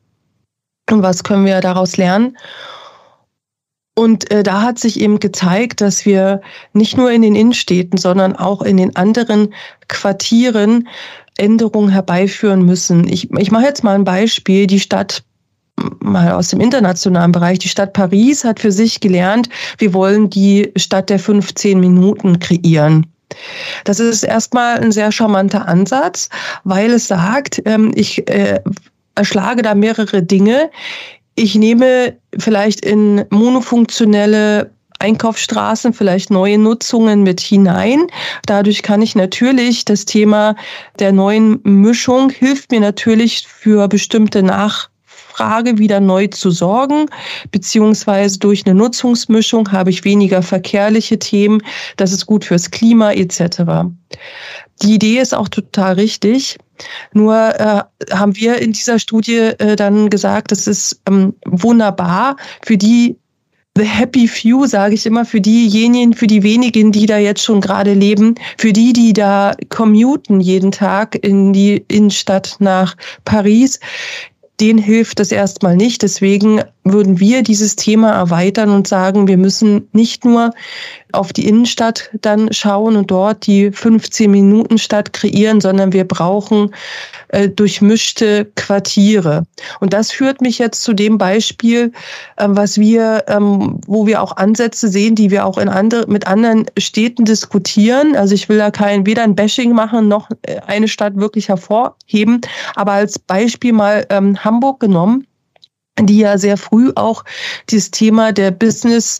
[0.91, 2.37] und was können wir daraus lernen.
[3.93, 6.41] Und äh, da hat sich eben gezeigt, dass wir
[6.73, 9.53] nicht nur in den Innenstädten, sondern auch in den anderen
[9.89, 10.87] Quartieren
[11.37, 13.07] Änderungen herbeiführen müssen.
[13.07, 14.67] Ich, ich mache jetzt mal ein Beispiel.
[14.67, 15.23] Die Stadt
[15.99, 17.59] mal aus dem internationalen Bereich.
[17.59, 23.07] Die Stadt Paris hat für sich gelernt, wir wollen die Stadt der 15 Minuten kreieren.
[23.85, 26.29] Das ist erstmal ein sehr charmanter Ansatz,
[26.63, 28.59] weil es sagt, ähm, ich äh,
[29.15, 30.69] erschlage da mehrere Dinge.
[31.35, 34.71] Ich nehme vielleicht in monofunktionelle
[35.01, 38.07] Einkaufsstraßen, vielleicht neue Nutzungen mit hinein.
[38.45, 40.55] Dadurch kann ich natürlich das Thema
[40.99, 44.90] der neuen Mischung hilft mir natürlich für bestimmte Nach
[45.41, 47.07] Nachfrage wieder neu zu sorgen,
[47.51, 51.61] beziehungsweise durch eine Nutzungsmischung habe ich weniger verkehrliche Themen,
[51.97, 53.61] das ist gut fürs Klima etc.
[54.83, 56.57] Die Idee ist auch total richtig.
[57.13, 62.77] Nur äh, haben wir in dieser Studie äh, dann gesagt, das ist ähm, wunderbar für
[62.77, 63.15] die
[63.77, 67.61] The Happy Few, sage ich immer, für diejenigen, für die wenigen, die da jetzt schon
[67.61, 73.79] gerade leben, für die, die da commuten jeden Tag in die Innenstadt nach Paris,
[74.61, 76.03] denen hilft das erstmal nicht.
[76.03, 80.51] Deswegen würden wir dieses Thema erweitern und sagen, wir müssen nicht nur
[81.11, 86.73] auf die Innenstadt dann schauen und dort die 15 Minuten Stadt kreieren, sondern wir brauchen
[87.29, 89.45] äh, durchmischte Quartiere.
[89.79, 91.91] Und das führt mich jetzt zu dem Beispiel,
[92.37, 96.27] äh, was wir, ähm, wo wir auch Ansätze sehen, die wir auch in andere, mit
[96.27, 98.15] anderen Städten diskutieren.
[98.15, 102.41] Also ich will da kein weder ein Bashing machen noch äh, eine Stadt wirklich hervorheben,
[102.75, 105.27] aber als Beispiel mal ähm, Hamburg genommen
[105.99, 107.23] die ja sehr früh auch
[107.69, 109.19] dieses Thema der Business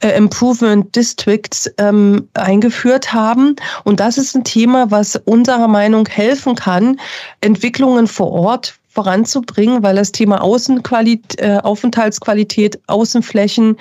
[0.00, 3.56] äh, Improvement Districts ähm, eingeführt haben.
[3.84, 7.00] Und das ist ein Thema, was unserer Meinung helfen kann,
[7.40, 13.76] Entwicklungen vor Ort voranzubringen, weil das Thema Außenqualität, äh, Aufenthaltsqualität, Außenflächen,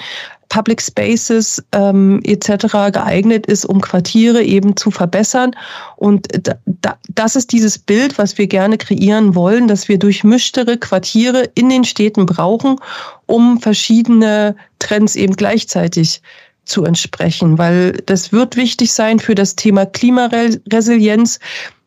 [0.50, 2.92] Public Spaces ähm, etc.
[2.94, 5.56] geeignet ist, um Quartiere eben zu verbessern.
[5.96, 10.78] Und da, da, das ist dieses Bild, was wir gerne kreieren wollen, dass wir durchmischtere
[10.78, 12.78] Quartiere in den Städten brauchen,
[13.26, 16.22] um verschiedene Trends eben gleichzeitig
[16.68, 21.40] zu entsprechen, weil das wird wichtig sein für das Thema Klimaresilienz.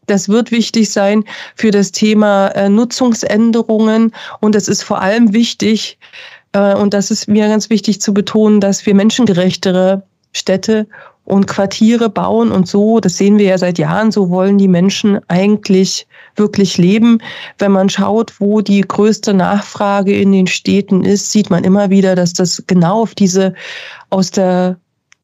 [0.07, 5.99] Das wird wichtig sein für das Thema äh, Nutzungsänderungen und es ist vor allem wichtig,
[6.55, 10.87] und das ist mir ganz wichtig zu betonen, dass wir menschengerechtere Städte
[11.25, 15.21] und Quartiere bauen und so, das sehen wir ja seit Jahren, so wollen die Menschen
[15.29, 17.19] eigentlich wirklich leben.
[17.59, 22.17] Wenn man schaut, wo die größte Nachfrage in den Städten ist, sieht man immer wieder,
[22.17, 23.55] dass das genau auf diese
[24.11, 24.77] aus der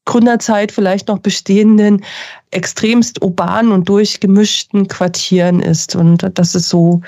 [0.04, 2.04] Gründerzeit vielleicht noch bestehenden,
[2.52, 5.96] extremst urbanen und durchgemischten Quartieren ist.
[5.96, 7.00] Und das ist so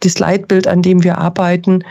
[0.00, 1.82] das Leitbild, an dem wir arbeiten.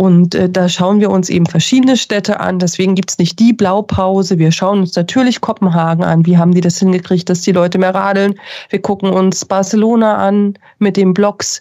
[0.00, 2.60] Und äh, da schauen wir uns eben verschiedene Städte an.
[2.60, 4.38] Deswegen gibt's nicht die Blaupause.
[4.38, 6.24] Wir schauen uns natürlich Kopenhagen an.
[6.24, 8.34] Wie haben die das hingekriegt, dass die Leute mehr radeln?
[8.70, 11.60] Wir gucken uns Barcelona an mit den Blocks.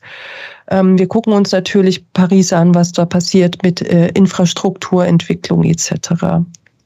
[0.70, 6.12] Ähm, wir gucken uns natürlich Paris an, was da passiert mit äh, Infrastrukturentwicklung etc.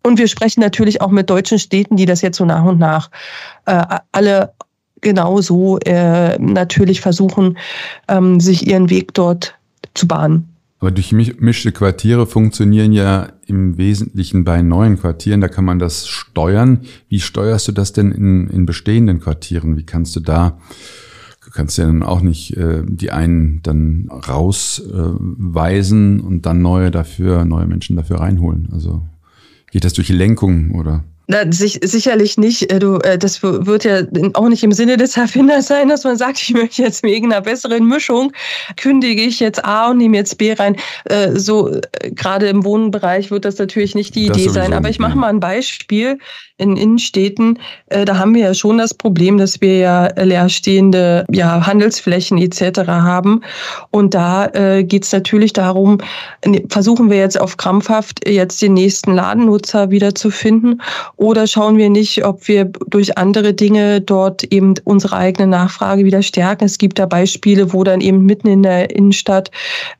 [0.03, 3.11] Und wir sprechen natürlich auch mit deutschen Städten, die das jetzt so nach und nach
[3.65, 3.83] äh,
[4.13, 4.53] alle
[5.01, 7.57] genauso äh, natürlich versuchen,
[8.07, 9.53] ähm, sich ihren Weg dort
[9.95, 10.50] zu bahnen.
[10.81, 15.39] Aber durchmischte Quartiere funktionieren ja im Wesentlichen bei neuen Quartieren.
[15.39, 16.79] Da kann man das steuern.
[17.07, 19.77] Wie steuerst du das denn in, in bestehenden Quartieren?
[19.77, 20.57] Wie kannst du da,
[21.45, 26.89] du kannst ja dann auch nicht äh, die einen dann rausweisen äh, und dann neue
[26.89, 28.69] dafür, neue Menschen dafür reinholen.
[28.71, 29.05] Also
[29.69, 31.03] geht das durch Lenkung oder?
[31.27, 32.71] Na, sich, sicherlich nicht.
[32.71, 34.01] Äh, du, äh, das wird ja
[34.33, 37.41] auch nicht im Sinne des Erfinders sein, dass man sagt, ich möchte jetzt wegen einer
[37.41, 38.33] besseren Mischung
[38.77, 40.75] kündige ich jetzt A und nehme jetzt B rein.
[41.05, 44.73] Äh, so gerade im Wohnbereich wird das natürlich nicht die das Idee sein.
[44.73, 46.17] Aber ich mache mal ein Beispiel
[46.61, 51.65] in Innenstädten, äh, da haben wir ja schon das Problem, dass wir ja leerstehende ja,
[51.65, 52.87] Handelsflächen etc.
[52.87, 53.41] haben.
[53.89, 55.97] Und da äh, geht es natürlich darum,
[56.69, 60.81] versuchen wir jetzt auf krampfhaft jetzt den nächsten Ladennutzer wieder zu finden
[61.17, 66.21] oder schauen wir nicht, ob wir durch andere Dinge dort eben unsere eigene Nachfrage wieder
[66.21, 66.65] stärken.
[66.65, 69.51] Es gibt da Beispiele, wo dann eben mitten in der Innenstadt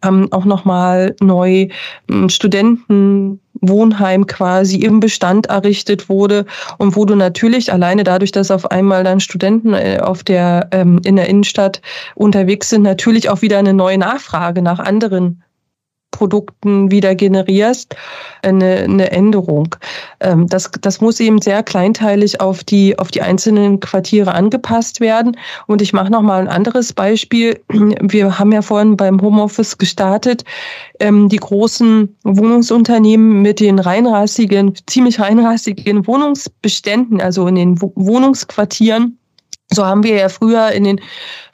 [0.04, 1.68] ähm, auch nochmal neu
[2.10, 6.46] ähm, Studenten Wohnheim quasi im Bestand errichtet wurde
[6.78, 11.00] und wo du natürlich alleine dadurch, dass auf einmal dann Studenten äh, auf der, ähm,
[11.06, 11.82] in der Innenstadt
[12.16, 15.44] unterwegs sind, natürlich auch wieder eine neue Nachfrage nach anderen
[16.12, 17.96] Produkten wieder generierst,
[18.44, 19.76] eine, eine Änderung.
[20.20, 25.38] Ähm, das, das muss eben sehr kleinteilig auf die, auf die einzelnen Quartiere angepasst werden.
[25.68, 27.60] Und ich mache noch mal ein anderes Beispiel.
[27.70, 30.44] Wir haben ja vorhin beim Homeoffice gestartet.
[31.00, 39.18] Ähm, die großen Wohnungsunternehmen mit den reinrassigen, ziemlich reinrassigen Wohnungsbeständen, also in den Wohnungsquartieren,
[39.74, 41.02] so haben wir ja früher in den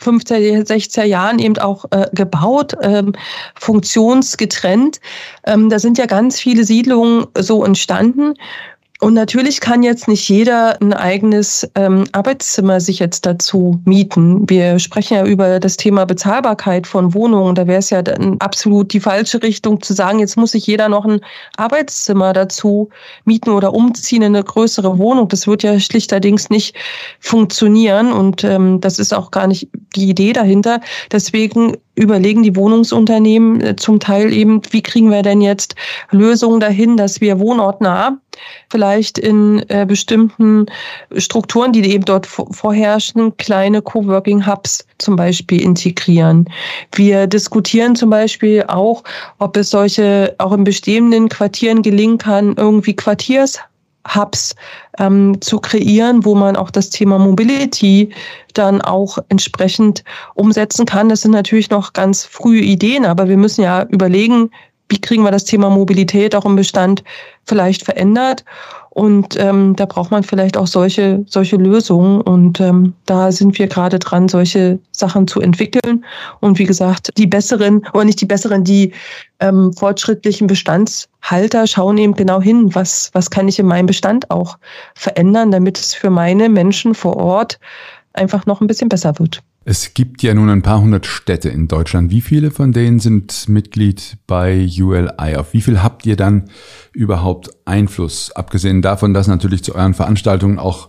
[0.02, 3.14] 50er, 60er Jahren eben auch äh, gebaut, ähm,
[3.56, 5.00] funktionsgetrennt.
[5.46, 8.34] Ähm, da sind ja ganz viele Siedlungen so entstanden.
[9.00, 14.50] Und natürlich kann jetzt nicht jeder ein eigenes ähm, Arbeitszimmer sich jetzt dazu mieten.
[14.50, 17.54] Wir sprechen ja über das Thema Bezahlbarkeit von Wohnungen.
[17.54, 20.90] Da wäre es ja dann absolut die falsche Richtung zu sagen, jetzt muss sich jeder
[20.90, 21.20] noch ein
[21.58, 22.90] Arbeitszimmer dazu
[23.24, 25.28] mieten oder umziehen in eine größere Wohnung.
[25.28, 26.76] Das wird ja schlichterdings nicht
[27.20, 30.82] funktionieren und ähm, das ist auch gar nicht die Idee dahinter.
[31.12, 35.76] Deswegen überlegen die Wohnungsunternehmen äh, zum Teil eben, wie kriegen wir denn jetzt
[36.10, 38.18] Lösungen dahin, dass wir wohnortnah
[38.70, 40.66] vielleicht in äh, bestimmten
[41.16, 46.50] Strukturen, die eben dort vorherrschen, kleine Coworking Hubs zum Beispiel integrieren.
[46.94, 49.04] Wir diskutieren zum Beispiel auch,
[49.40, 53.60] ob es solche auch in bestehenden Quartieren gelingen kann, irgendwie Quartiers
[54.16, 54.56] Hubs
[55.00, 58.10] ähm, zu kreieren, wo man auch das Thema Mobility
[58.54, 60.04] dann auch entsprechend
[60.36, 61.10] umsetzen kann.
[61.10, 64.50] Das sind natürlich noch ganz frühe Ideen, aber wir müssen ja überlegen,
[64.90, 67.04] wie kriegen wir das Thema Mobilität auch im Bestand
[67.46, 68.44] vielleicht verändert.
[68.90, 72.22] Und ähm, da braucht man vielleicht auch solche, solche Lösungen.
[72.22, 76.04] Und ähm, da sind wir gerade dran, solche Sachen zu entwickeln.
[76.40, 78.94] Und wie gesagt, die besseren, oder nicht die besseren, die
[79.40, 84.58] ähm, fortschrittlichen Bestandshalter schauen eben genau hin, was, was kann ich in meinem Bestand auch
[84.96, 87.60] verändern, damit es für meine Menschen vor Ort
[88.14, 89.44] einfach noch ein bisschen besser wird.
[89.70, 92.10] Es gibt ja nun ein paar hundert Städte in Deutschland.
[92.10, 95.36] Wie viele von denen sind Mitglied bei ULI?
[95.36, 96.50] Auf wie viel habt ihr dann
[96.94, 98.32] überhaupt Einfluss?
[98.32, 100.88] Abgesehen davon, dass natürlich zu euren Veranstaltungen auch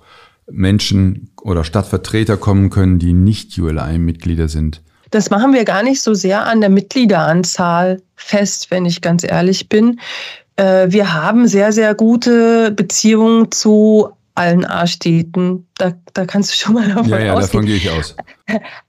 [0.48, 4.80] Menschen oder Stadtvertreter kommen können, die nicht ULI-Mitglieder sind.
[5.10, 9.68] Das machen wir gar nicht so sehr an der Mitgliederanzahl fest, wenn ich ganz ehrlich
[9.68, 9.98] bin.
[10.54, 15.66] Äh, wir haben sehr, sehr gute Beziehungen zu allen A-Städten.
[15.78, 17.40] Da, da kannst du schon mal davon Ja, ja, ausgehen.
[17.50, 18.14] davon gehe ich aus.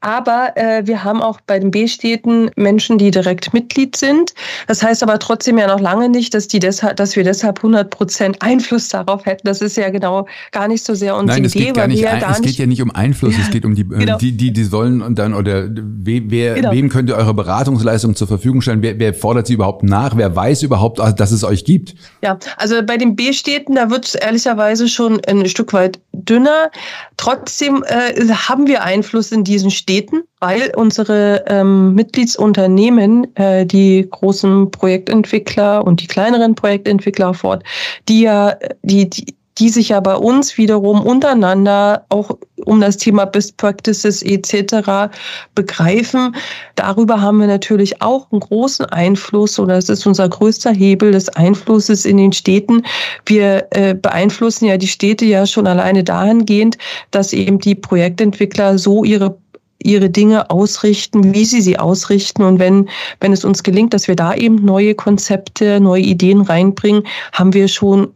[0.02, 4.34] Aber äh, wir haben auch bei den B-Städten Menschen, die direkt Mitglied sind.
[4.67, 7.89] Das heißt aber trotzdem ja noch lange nicht, dass, die deshalb, dass wir deshalb 100
[7.89, 9.48] Prozent Einfluss darauf hätten.
[9.48, 11.65] Das ist ja genau gar nicht so sehr unsere Nein, es Idee.
[11.65, 13.82] Geht gar nicht ein, es geht ja nicht um Einfluss, ja, es geht um die,
[13.82, 14.17] äh, genau.
[14.17, 16.72] die, die, die sollen und dann, oder we, wer, genau.
[16.72, 18.82] wem könnt ihr eure Beratungsleistung zur Verfügung stellen?
[18.82, 20.15] Wer, wer fordert sie überhaupt nach?
[20.15, 21.95] Wer weiß überhaupt, dass es euch gibt?
[22.22, 26.71] Ja, also bei den B-Städten, da wird es ehrlicherweise schon ein Stück weit dünner.
[27.17, 34.71] Trotzdem äh, haben wir Einfluss in diesen Städten, weil unsere ähm, Mitgliedsunternehmen, äh, die großen
[34.71, 37.63] Projektentwickler und die kleineren Projektentwickler fort,
[38.08, 43.26] die ja die, die die sich ja bei uns wiederum untereinander auch um das Thema
[43.26, 45.12] Best Practices etc.
[45.56, 46.36] begreifen.
[46.76, 51.30] Darüber haben wir natürlich auch einen großen Einfluss oder es ist unser größter Hebel des
[51.30, 52.84] Einflusses in den Städten.
[53.26, 56.78] Wir äh, beeinflussen ja die Städte ja schon alleine dahingehend,
[57.12, 59.38] dass eben die Projektentwickler so ihre
[59.82, 62.43] ihre Dinge ausrichten, wie sie sie ausrichten.
[62.43, 62.89] Und wenn,
[63.22, 67.69] wenn es uns gelingt, dass wir da eben neue Konzepte, neue Ideen reinbringen, haben wir
[67.69, 68.10] schon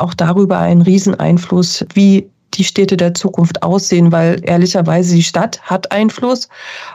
[0.00, 5.92] auch darüber einen Rieseneinfluss, wie die Städte der Zukunft aussehen, weil ehrlicherweise die Stadt hat
[5.92, 6.48] Einfluss,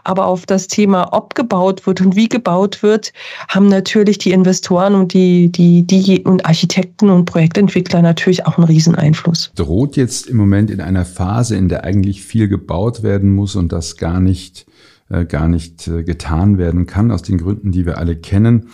[0.03, 3.13] aber auf das Thema, ob gebaut wird und wie gebaut wird,
[3.47, 8.67] haben natürlich die Investoren und die, die, die und Architekten und Projektentwickler natürlich auch einen
[8.67, 9.51] Rieseneinfluss.
[9.55, 13.71] Droht jetzt im Moment in einer Phase, in der eigentlich viel gebaut werden muss und
[13.71, 14.65] das gar nicht
[15.09, 18.69] äh, gar nicht äh, getan werden kann, aus den Gründen, die wir alle kennen,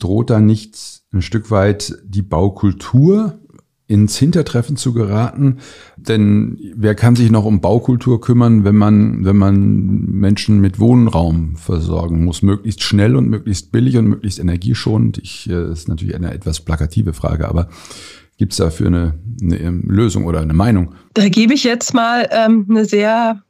[0.00, 0.76] droht da nicht
[1.12, 3.38] ein Stück weit die Baukultur
[3.88, 5.58] ins Hintertreffen zu geraten.
[5.96, 11.56] Denn wer kann sich noch um Baukultur kümmern, wenn man, wenn man Menschen mit Wohnraum
[11.56, 12.42] versorgen muss?
[12.42, 15.18] Möglichst schnell und möglichst billig und möglichst energieschonend.
[15.18, 17.68] Ich, äh, ist natürlich eine etwas plakative Frage, aber
[18.38, 20.94] gibt es dafür eine, eine Lösung oder eine Meinung?
[21.14, 23.42] Da gebe ich jetzt mal ähm, eine sehr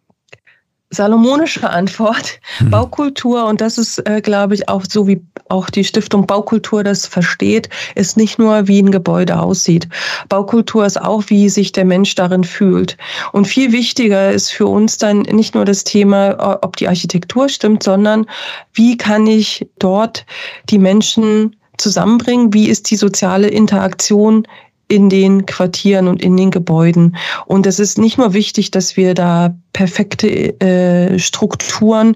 [0.90, 2.38] salomonische Antwort.
[2.60, 2.70] Mhm.
[2.70, 7.06] Baukultur, und das ist, äh, glaube ich, auch so wie auch die Stiftung Baukultur das
[7.06, 9.88] versteht, ist nicht nur, wie ein Gebäude aussieht.
[10.28, 12.96] Baukultur ist auch, wie sich der Mensch darin fühlt.
[13.32, 17.82] Und viel wichtiger ist für uns dann nicht nur das Thema, ob die Architektur stimmt,
[17.82, 18.26] sondern
[18.72, 20.24] wie kann ich dort
[20.70, 22.52] die Menschen zusammenbringen?
[22.52, 24.46] Wie ist die soziale Interaktion
[24.88, 27.16] in den Quartieren und in den Gebäuden.
[27.46, 32.14] Und es ist nicht nur wichtig, dass wir da perfekte äh, Strukturen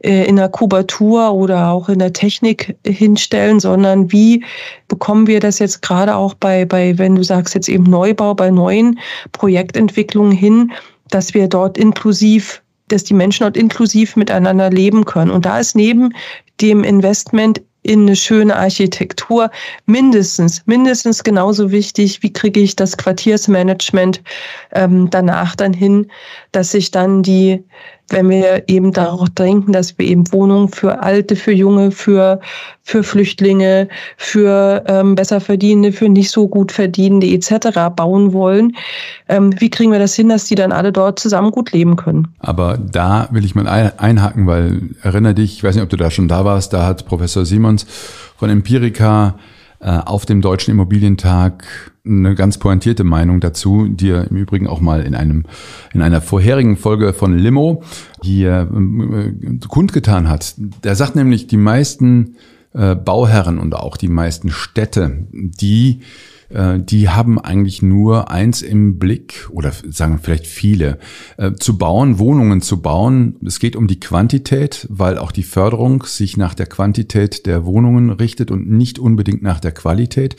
[0.00, 4.44] äh, in der Kubatur oder auch in der Technik hinstellen, sondern wie
[4.88, 8.50] bekommen wir das jetzt gerade auch bei, bei, wenn du sagst jetzt eben Neubau, bei
[8.50, 8.98] neuen
[9.32, 10.72] Projektentwicklungen hin,
[11.08, 15.30] dass wir dort inklusiv dass die Menschen dort inklusiv miteinander leben können.
[15.30, 16.12] Und da ist neben
[16.60, 19.50] dem Investment in eine schöne Architektur.
[19.86, 24.22] Mindestens, mindestens genauso wichtig, wie kriege ich das Quartiersmanagement
[24.72, 26.10] ähm, danach dann hin,
[26.52, 27.64] dass sich dann die
[28.10, 32.40] wenn wir eben darauf denken, dass wir eben Wohnungen für Alte, für Junge, für,
[32.82, 37.68] für Flüchtlinge, für ähm, besser für nicht so gut verdienende etc.
[37.94, 38.76] bauen wollen,
[39.28, 42.28] ähm, wie kriegen wir das hin, dass die dann alle dort zusammen gut leben können?
[42.40, 46.10] Aber da will ich mal einhaken, weil erinnere dich, ich weiß nicht, ob du da
[46.10, 47.86] schon da warst, da hat Professor Simons
[48.36, 49.36] von Empirica
[49.80, 51.64] auf dem Deutschen Immobilientag
[52.04, 55.44] eine ganz pointierte Meinung dazu, die er im Übrigen auch mal in einem
[55.92, 57.82] in einer vorherigen Folge von Limo
[58.22, 60.54] hier äh, kundgetan hat.
[60.84, 62.36] Der sagt nämlich, die meisten
[62.72, 66.04] äh, Bauherren und auch die meisten Städte, die äh,
[66.80, 70.98] die haben eigentlich nur eins im Blick oder sagen vielleicht viele,
[71.36, 73.36] äh, zu bauen, Wohnungen zu bauen.
[73.46, 78.10] Es geht um die Quantität, weil auch die Förderung sich nach der Quantität der Wohnungen
[78.10, 80.36] richtet und nicht unbedingt nach der Qualität.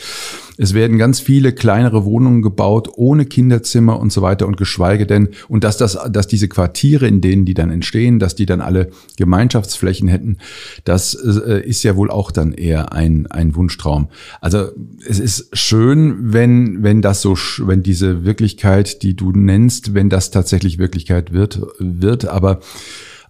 [0.57, 5.29] Es werden ganz viele kleinere Wohnungen gebaut, ohne Kinderzimmer und so weiter und geschweige denn,
[5.47, 8.89] und dass das, dass diese Quartiere, in denen die dann entstehen, dass die dann alle
[9.17, 10.37] Gemeinschaftsflächen hätten,
[10.83, 14.09] das äh, ist ja wohl auch dann eher ein, ein Wunschtraum.
[14.39, 14.69] Also
[15.07, 20.31] es ist schön, wenn, wenn das so, wenn diese Wirklichkeit, die du nennst, wenn das
[20.31, 22.59] tatsächlich Wirklichkeit wird, wird, aber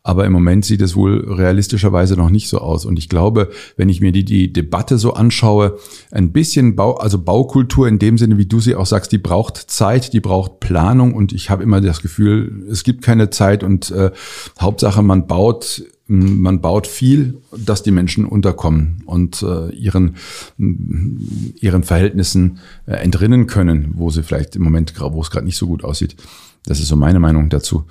[0.03, 2.85] aber im Moment sieht es wohl realistischerweise noch nicht so aus.
[2.85, 5.77] Und ich glaube, wenn ich mir die, die Debatte so anschaue,
[6.09, 9.57] ein bisschen Bau, also Baukultur in dem Sinne, wie du sie auch sagst, die braucht
[9.57, 11.13] Zeit, die braucht Planung.
[11.13, 14.11] Und ich habe immer das Gefühl, es gibt keine Zeit und äh,
[14.59, 15.83] Hauptsache, man baut
[16.13, 20.17] man baut viel, dass die Menschen unterkommen und äh, ihren,
[20.57, 25.67] ihren Verhältnissen äh, entrinnen können, wo sie vielleicht im Moment, wo es gerade nicht so
[25.67, 26.17] gut aussieht.
[26.65, 27.85] Das ist so meine Meinung dazu.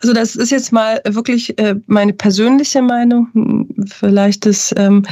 [0.00, 3.68] Also das ist jetzt mal wirklich äh, meine persönliche Meinung.
[3.86, 5.04] Vielleicht ist, ähm,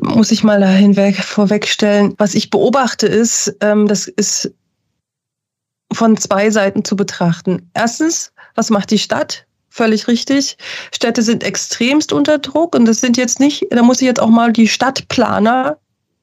[0.00, 2.14] muss ich mal da hinweg vorwegstellen.
[2.18, 4.52] Was ich beobachte ist, ähm, das ist
[5.92, 7.70] von zwei Seiten zu betrachten.
[7.74, 9.46] Erstens, was macht die Stadt?
[9.70, 10.56] Völlig richtig.
[10.92, 14.28] Städte sind extremst unter Druck und das sind jetzt nicht, da muss ich jetzt auch
[14.28, 15.78] mal die Stadtplaner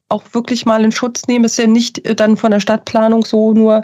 [0.10, 1.46] auch wirklich mal in Schutz nehmen.
[1.46, 3.84] Ist ja nicht äh, dann von der Stadtplanung so nur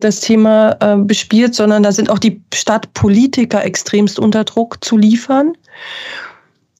[0.00, 5.54] das Thema äh, bespielt, sondern da sind auch die Stadtpolitiker extremst unter Druck zu liefern.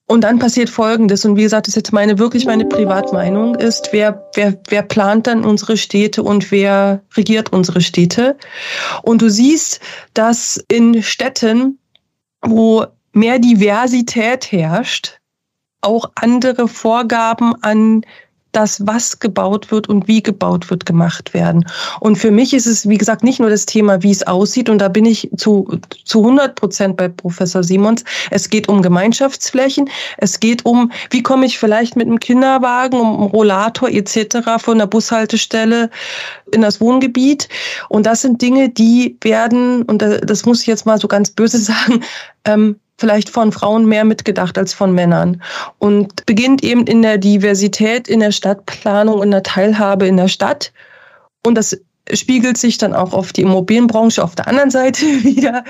[0.08, 3.88] Und dann passiert Folgendes, und wie gesagt, das ist jetzt meine wirklich meine Privatmeinung, ist,
[3.90, 8.36] wer, wer, wer plant dann unsere Städte und wer regiert unsere Städte?
[9.02, 9.80] Und du siehst,
[10.14, 11.80] dass in Städten,
[12.40, 15.18] wo mehr Diversität herrscht,
[15.80, 18.02] auch andere Vorgaben an
[18.52, 21.66] das, was gebaut wird und wie gebaut wird, gemacht werden.
[22.00, 24.70] Und für mich ist es, wie gesagt, nicht nur das Thema, wie es aussieht.
[24.70, 28.04] Und da bin ich zu, zu 100 Prozent bei Professor Simons.
[28.30, 29.90] Es geht um Gemeinschaftsflächen.
[30.16, 34.38] Es geht um, wie komme ich vielleicht mit einem Kinderwagen, um einen Rollator etc.
[34.58, 35.90] von der Bushaltestelle
[36.52, 37.48] in das Wohngebiet.
[37.90, 41.58] Und das sind Dinge, die werden, und das muss ich jetzt mal so ganz böse
[41.66, 42.02] sagen,
[42.44, 45.42] ähm, vielleicht von Frauen mehr mitgedacht als von Männern
[45.78, 50.72] und beginnt eben in der Diversität, in der Stadtplanung, in der Teilhabe in der Stadt.
[51.44, 51.78] Und das
[52.12, 55.64] spiegelt sich dann auch auf die Immobilienbranche auf der anderen Seite wieder.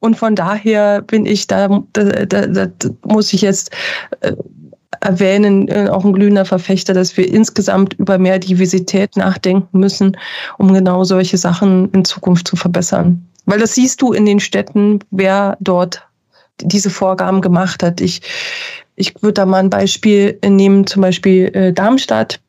[0.00, 2.68] Und von daher bin ich da, da, da, da
[3.04, 3.70] muss ich jetzt
[4.20, 4.32] äh,
[5.00, 10.16] erwähnen, äh, auch ein glühender Verfechter, dass wir insgesamt über mehr Diversität nachdenken müssen,
[10.58, 13.26] um genau solche Sachen in Zukunft zu verbessern.
[13.46, 16.06] Weil das siehst du in den Städten, wer dort
[16.64, 18.00] diese Vorgaben gemacht hat.
[18.00, 18.20] Ich,
[18.96, 22.40] ich würde da mal ein Beispiel nehmen, zum Beispiel äh, Darmstadt.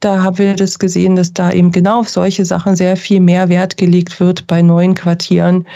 [0.00, 3.48] Da haben wir das gesehen, dass da eben genau auf solche Sachen sehr viel mehr
[3.48, 5.66] Wert gelegt wird bei neuen Quartieren.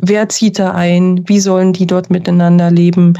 [0.00, 1.22] Wer zieht da ein?
[1.28, 3.14] Wie sollen die dort miteinander leben?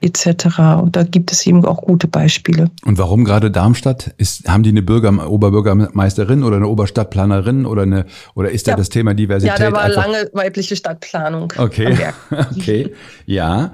[0.00, 0.58] Etc.
[0.80, 2.70] Und da gibt es eben auch gute Beispiele.
[2.84, 4.14] Und warum gerade Darmstadt?
[4.16, 8.88] Ist, haben die eine Bürger, Oberbürgermeisterin oder eine Oberstadtplanerin oder eine oder ist da das
[8.88, 9.58] Thema Diversität?
[9.58, 11.52] Ja, da war lange weibliche Stadtplanung.
[11.56, 11.96] Okay.
[12.56, 12.92] okay.
[13.26, 13.72] Ja.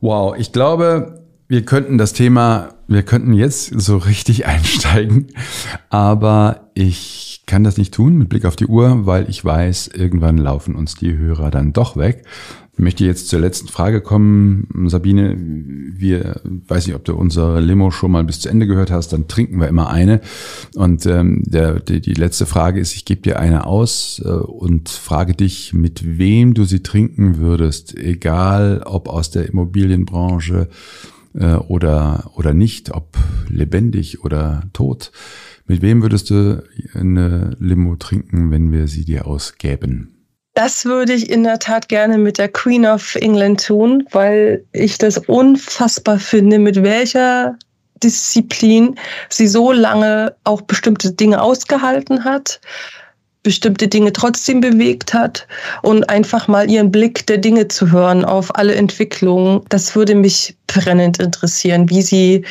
[0.00, 0.36] Wow.
[0.38, 5.28] Ich glaube, wir könnten das Thema, wir könnten jetzt so richtig einsteigen,
[5.88, 10.36] aber ich kann das nicht tun mit Blick auf die Uhr, weil ich weiß, irgendwann
[10.36, 12.24] laufen uns die Hörer dann doch weg.
[12.72, 14.68] Ich möchte jetzt zur letzten Frage kommen.
[14.88, 19.14] Sabine, wir weiß nicht, ob du unsere Limo schon mal bis zu Ende gehört hast,
[19.14, 20.20] dann trinken wir immer eine.
[20.74, 24.90] Und ähm, der, die, die letzte Frage ist, ich gebe dir eine aus äh, und
[24.90, 30.68] frage dich, mit wem du sie trinken würdest, egal ob aus der Immobilienbranche
[31.38, 33.16] äh, oder, oder nicht, ob
[33.48, 35.12] lebendig oder tot.
[35.66, 36.62] Mit wem würdest du
[36.94, 40.12] eine Limo trinken, wenn wir sie dir ausgäben?
[40.54, 44.96] Das würde ich in der Tat gerne mit der Queen of England tun, weil ich
[44.96, 47.58] das unfassbar finde, mit welcher
[48.02, 48.94] Disziplin
[49.28, 52.60] sie so lange auch bestimmte Dinge ausgehalten hat,
[53.46, 55.46] bestimmte Dinge trotzdem bewegt hat
[55.82, 59.60] und einfach mal ihren Blick der Dinge zu hören auf alle Entwicklungen.
[59.68, 62.44] Das würde mich brennend interessieren, wie sie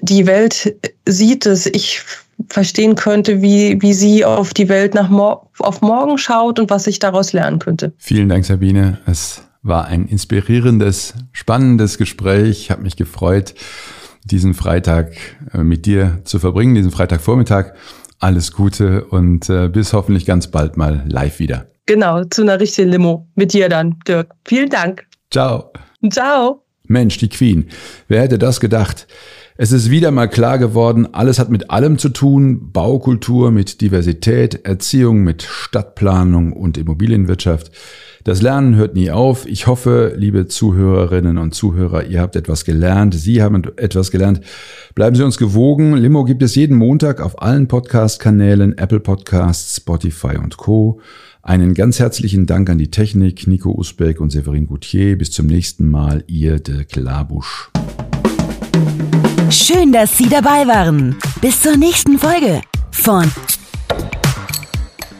[0.00, 0.74] die Welt
[1.06, 2.02] sieht, dass ich
[2.48, 6.88] verstehen könnte, wie, wie sie auf die Welt nach mor auf morgen schaut und was
[6.88, 7.92] ich daraus lernen könnte.
[7.98, 8.98] Vielen Dank, Sabine.
[9.06, 12.62] Es war ein inspirierendes, spannendes Gespräch.
[12.62, 13.54] Ich habe mich gefreut,
[14.24, 15.12] diesen Freitag
[15.54, 17.74] äh, mit dir zu verbringen, diesen Freitagvormittag.
[18.22, 21.66] Alles Gute und äh, bis hoffentlich ganz bald mal live wieder.
[21.86, 24.30] Genau, zu einer richtigen Limo mit dir dann, Dirk.
[24.46, 25.04] Vielen Dank.
[25.32, 25.72] Ciao.
[26.08, 26.64] Ciao.
[26.86, 27.68] Mensch, die Queen.
[28.06, 29.08] Wer hätte das gedacht?
[29.58, 32.72] Es ist wieder mal klar geworden, alles hat mit allem zu tun.
[32.72, 37.70] Baukultur mit Diversität, Erziehung mit Stadtplanung und Immobilienwirtschaft.
[38.24, 39.46] Das Lernen hört nie auf.
[39.46, 43.14] Ich hoffe, liebe Zuhörerinnen und Zuhörer, ihr habt etwas gelernt.
[43.14, 44.40] Sie haben etwas gelernt.
[44.94, 45.96] Bleiben Sie uns gewogen.
[45.96, 51.00] Limo gibt es jeden Montag auf allen Podcast-Kanälen, Apple Podcasts, Spotify und Co.
[51.42, 55.18] Einen ganz herzlichen Dank an die Technik, Nico Usbeck und Severin Goutier.
[55.18, 57.70] Bis zum nächsten Mal, ihr Dirk Labusch.
[59.52, 61.14] Schön, dass Sie dabei waren.
[61.42, 63.30] Bis zur nächsten Folge von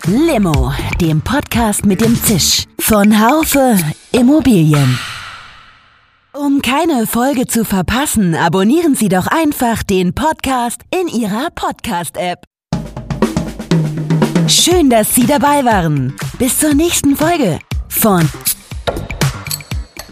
[0.06, 3.76] Limo, dem Podcast mit dem Zisch von Haufe
[4.10, 4.98] Immobilien.
[6.32, 12.44] Um keine Folge zu verpassen, abonnieren Sie doch einfach den Podcast in Ihrer Podcast-App.
[14.48, 16.16] Schön, dass Sie dabei waren.
[16.38, 18.26] Bis zur nächsten Folge von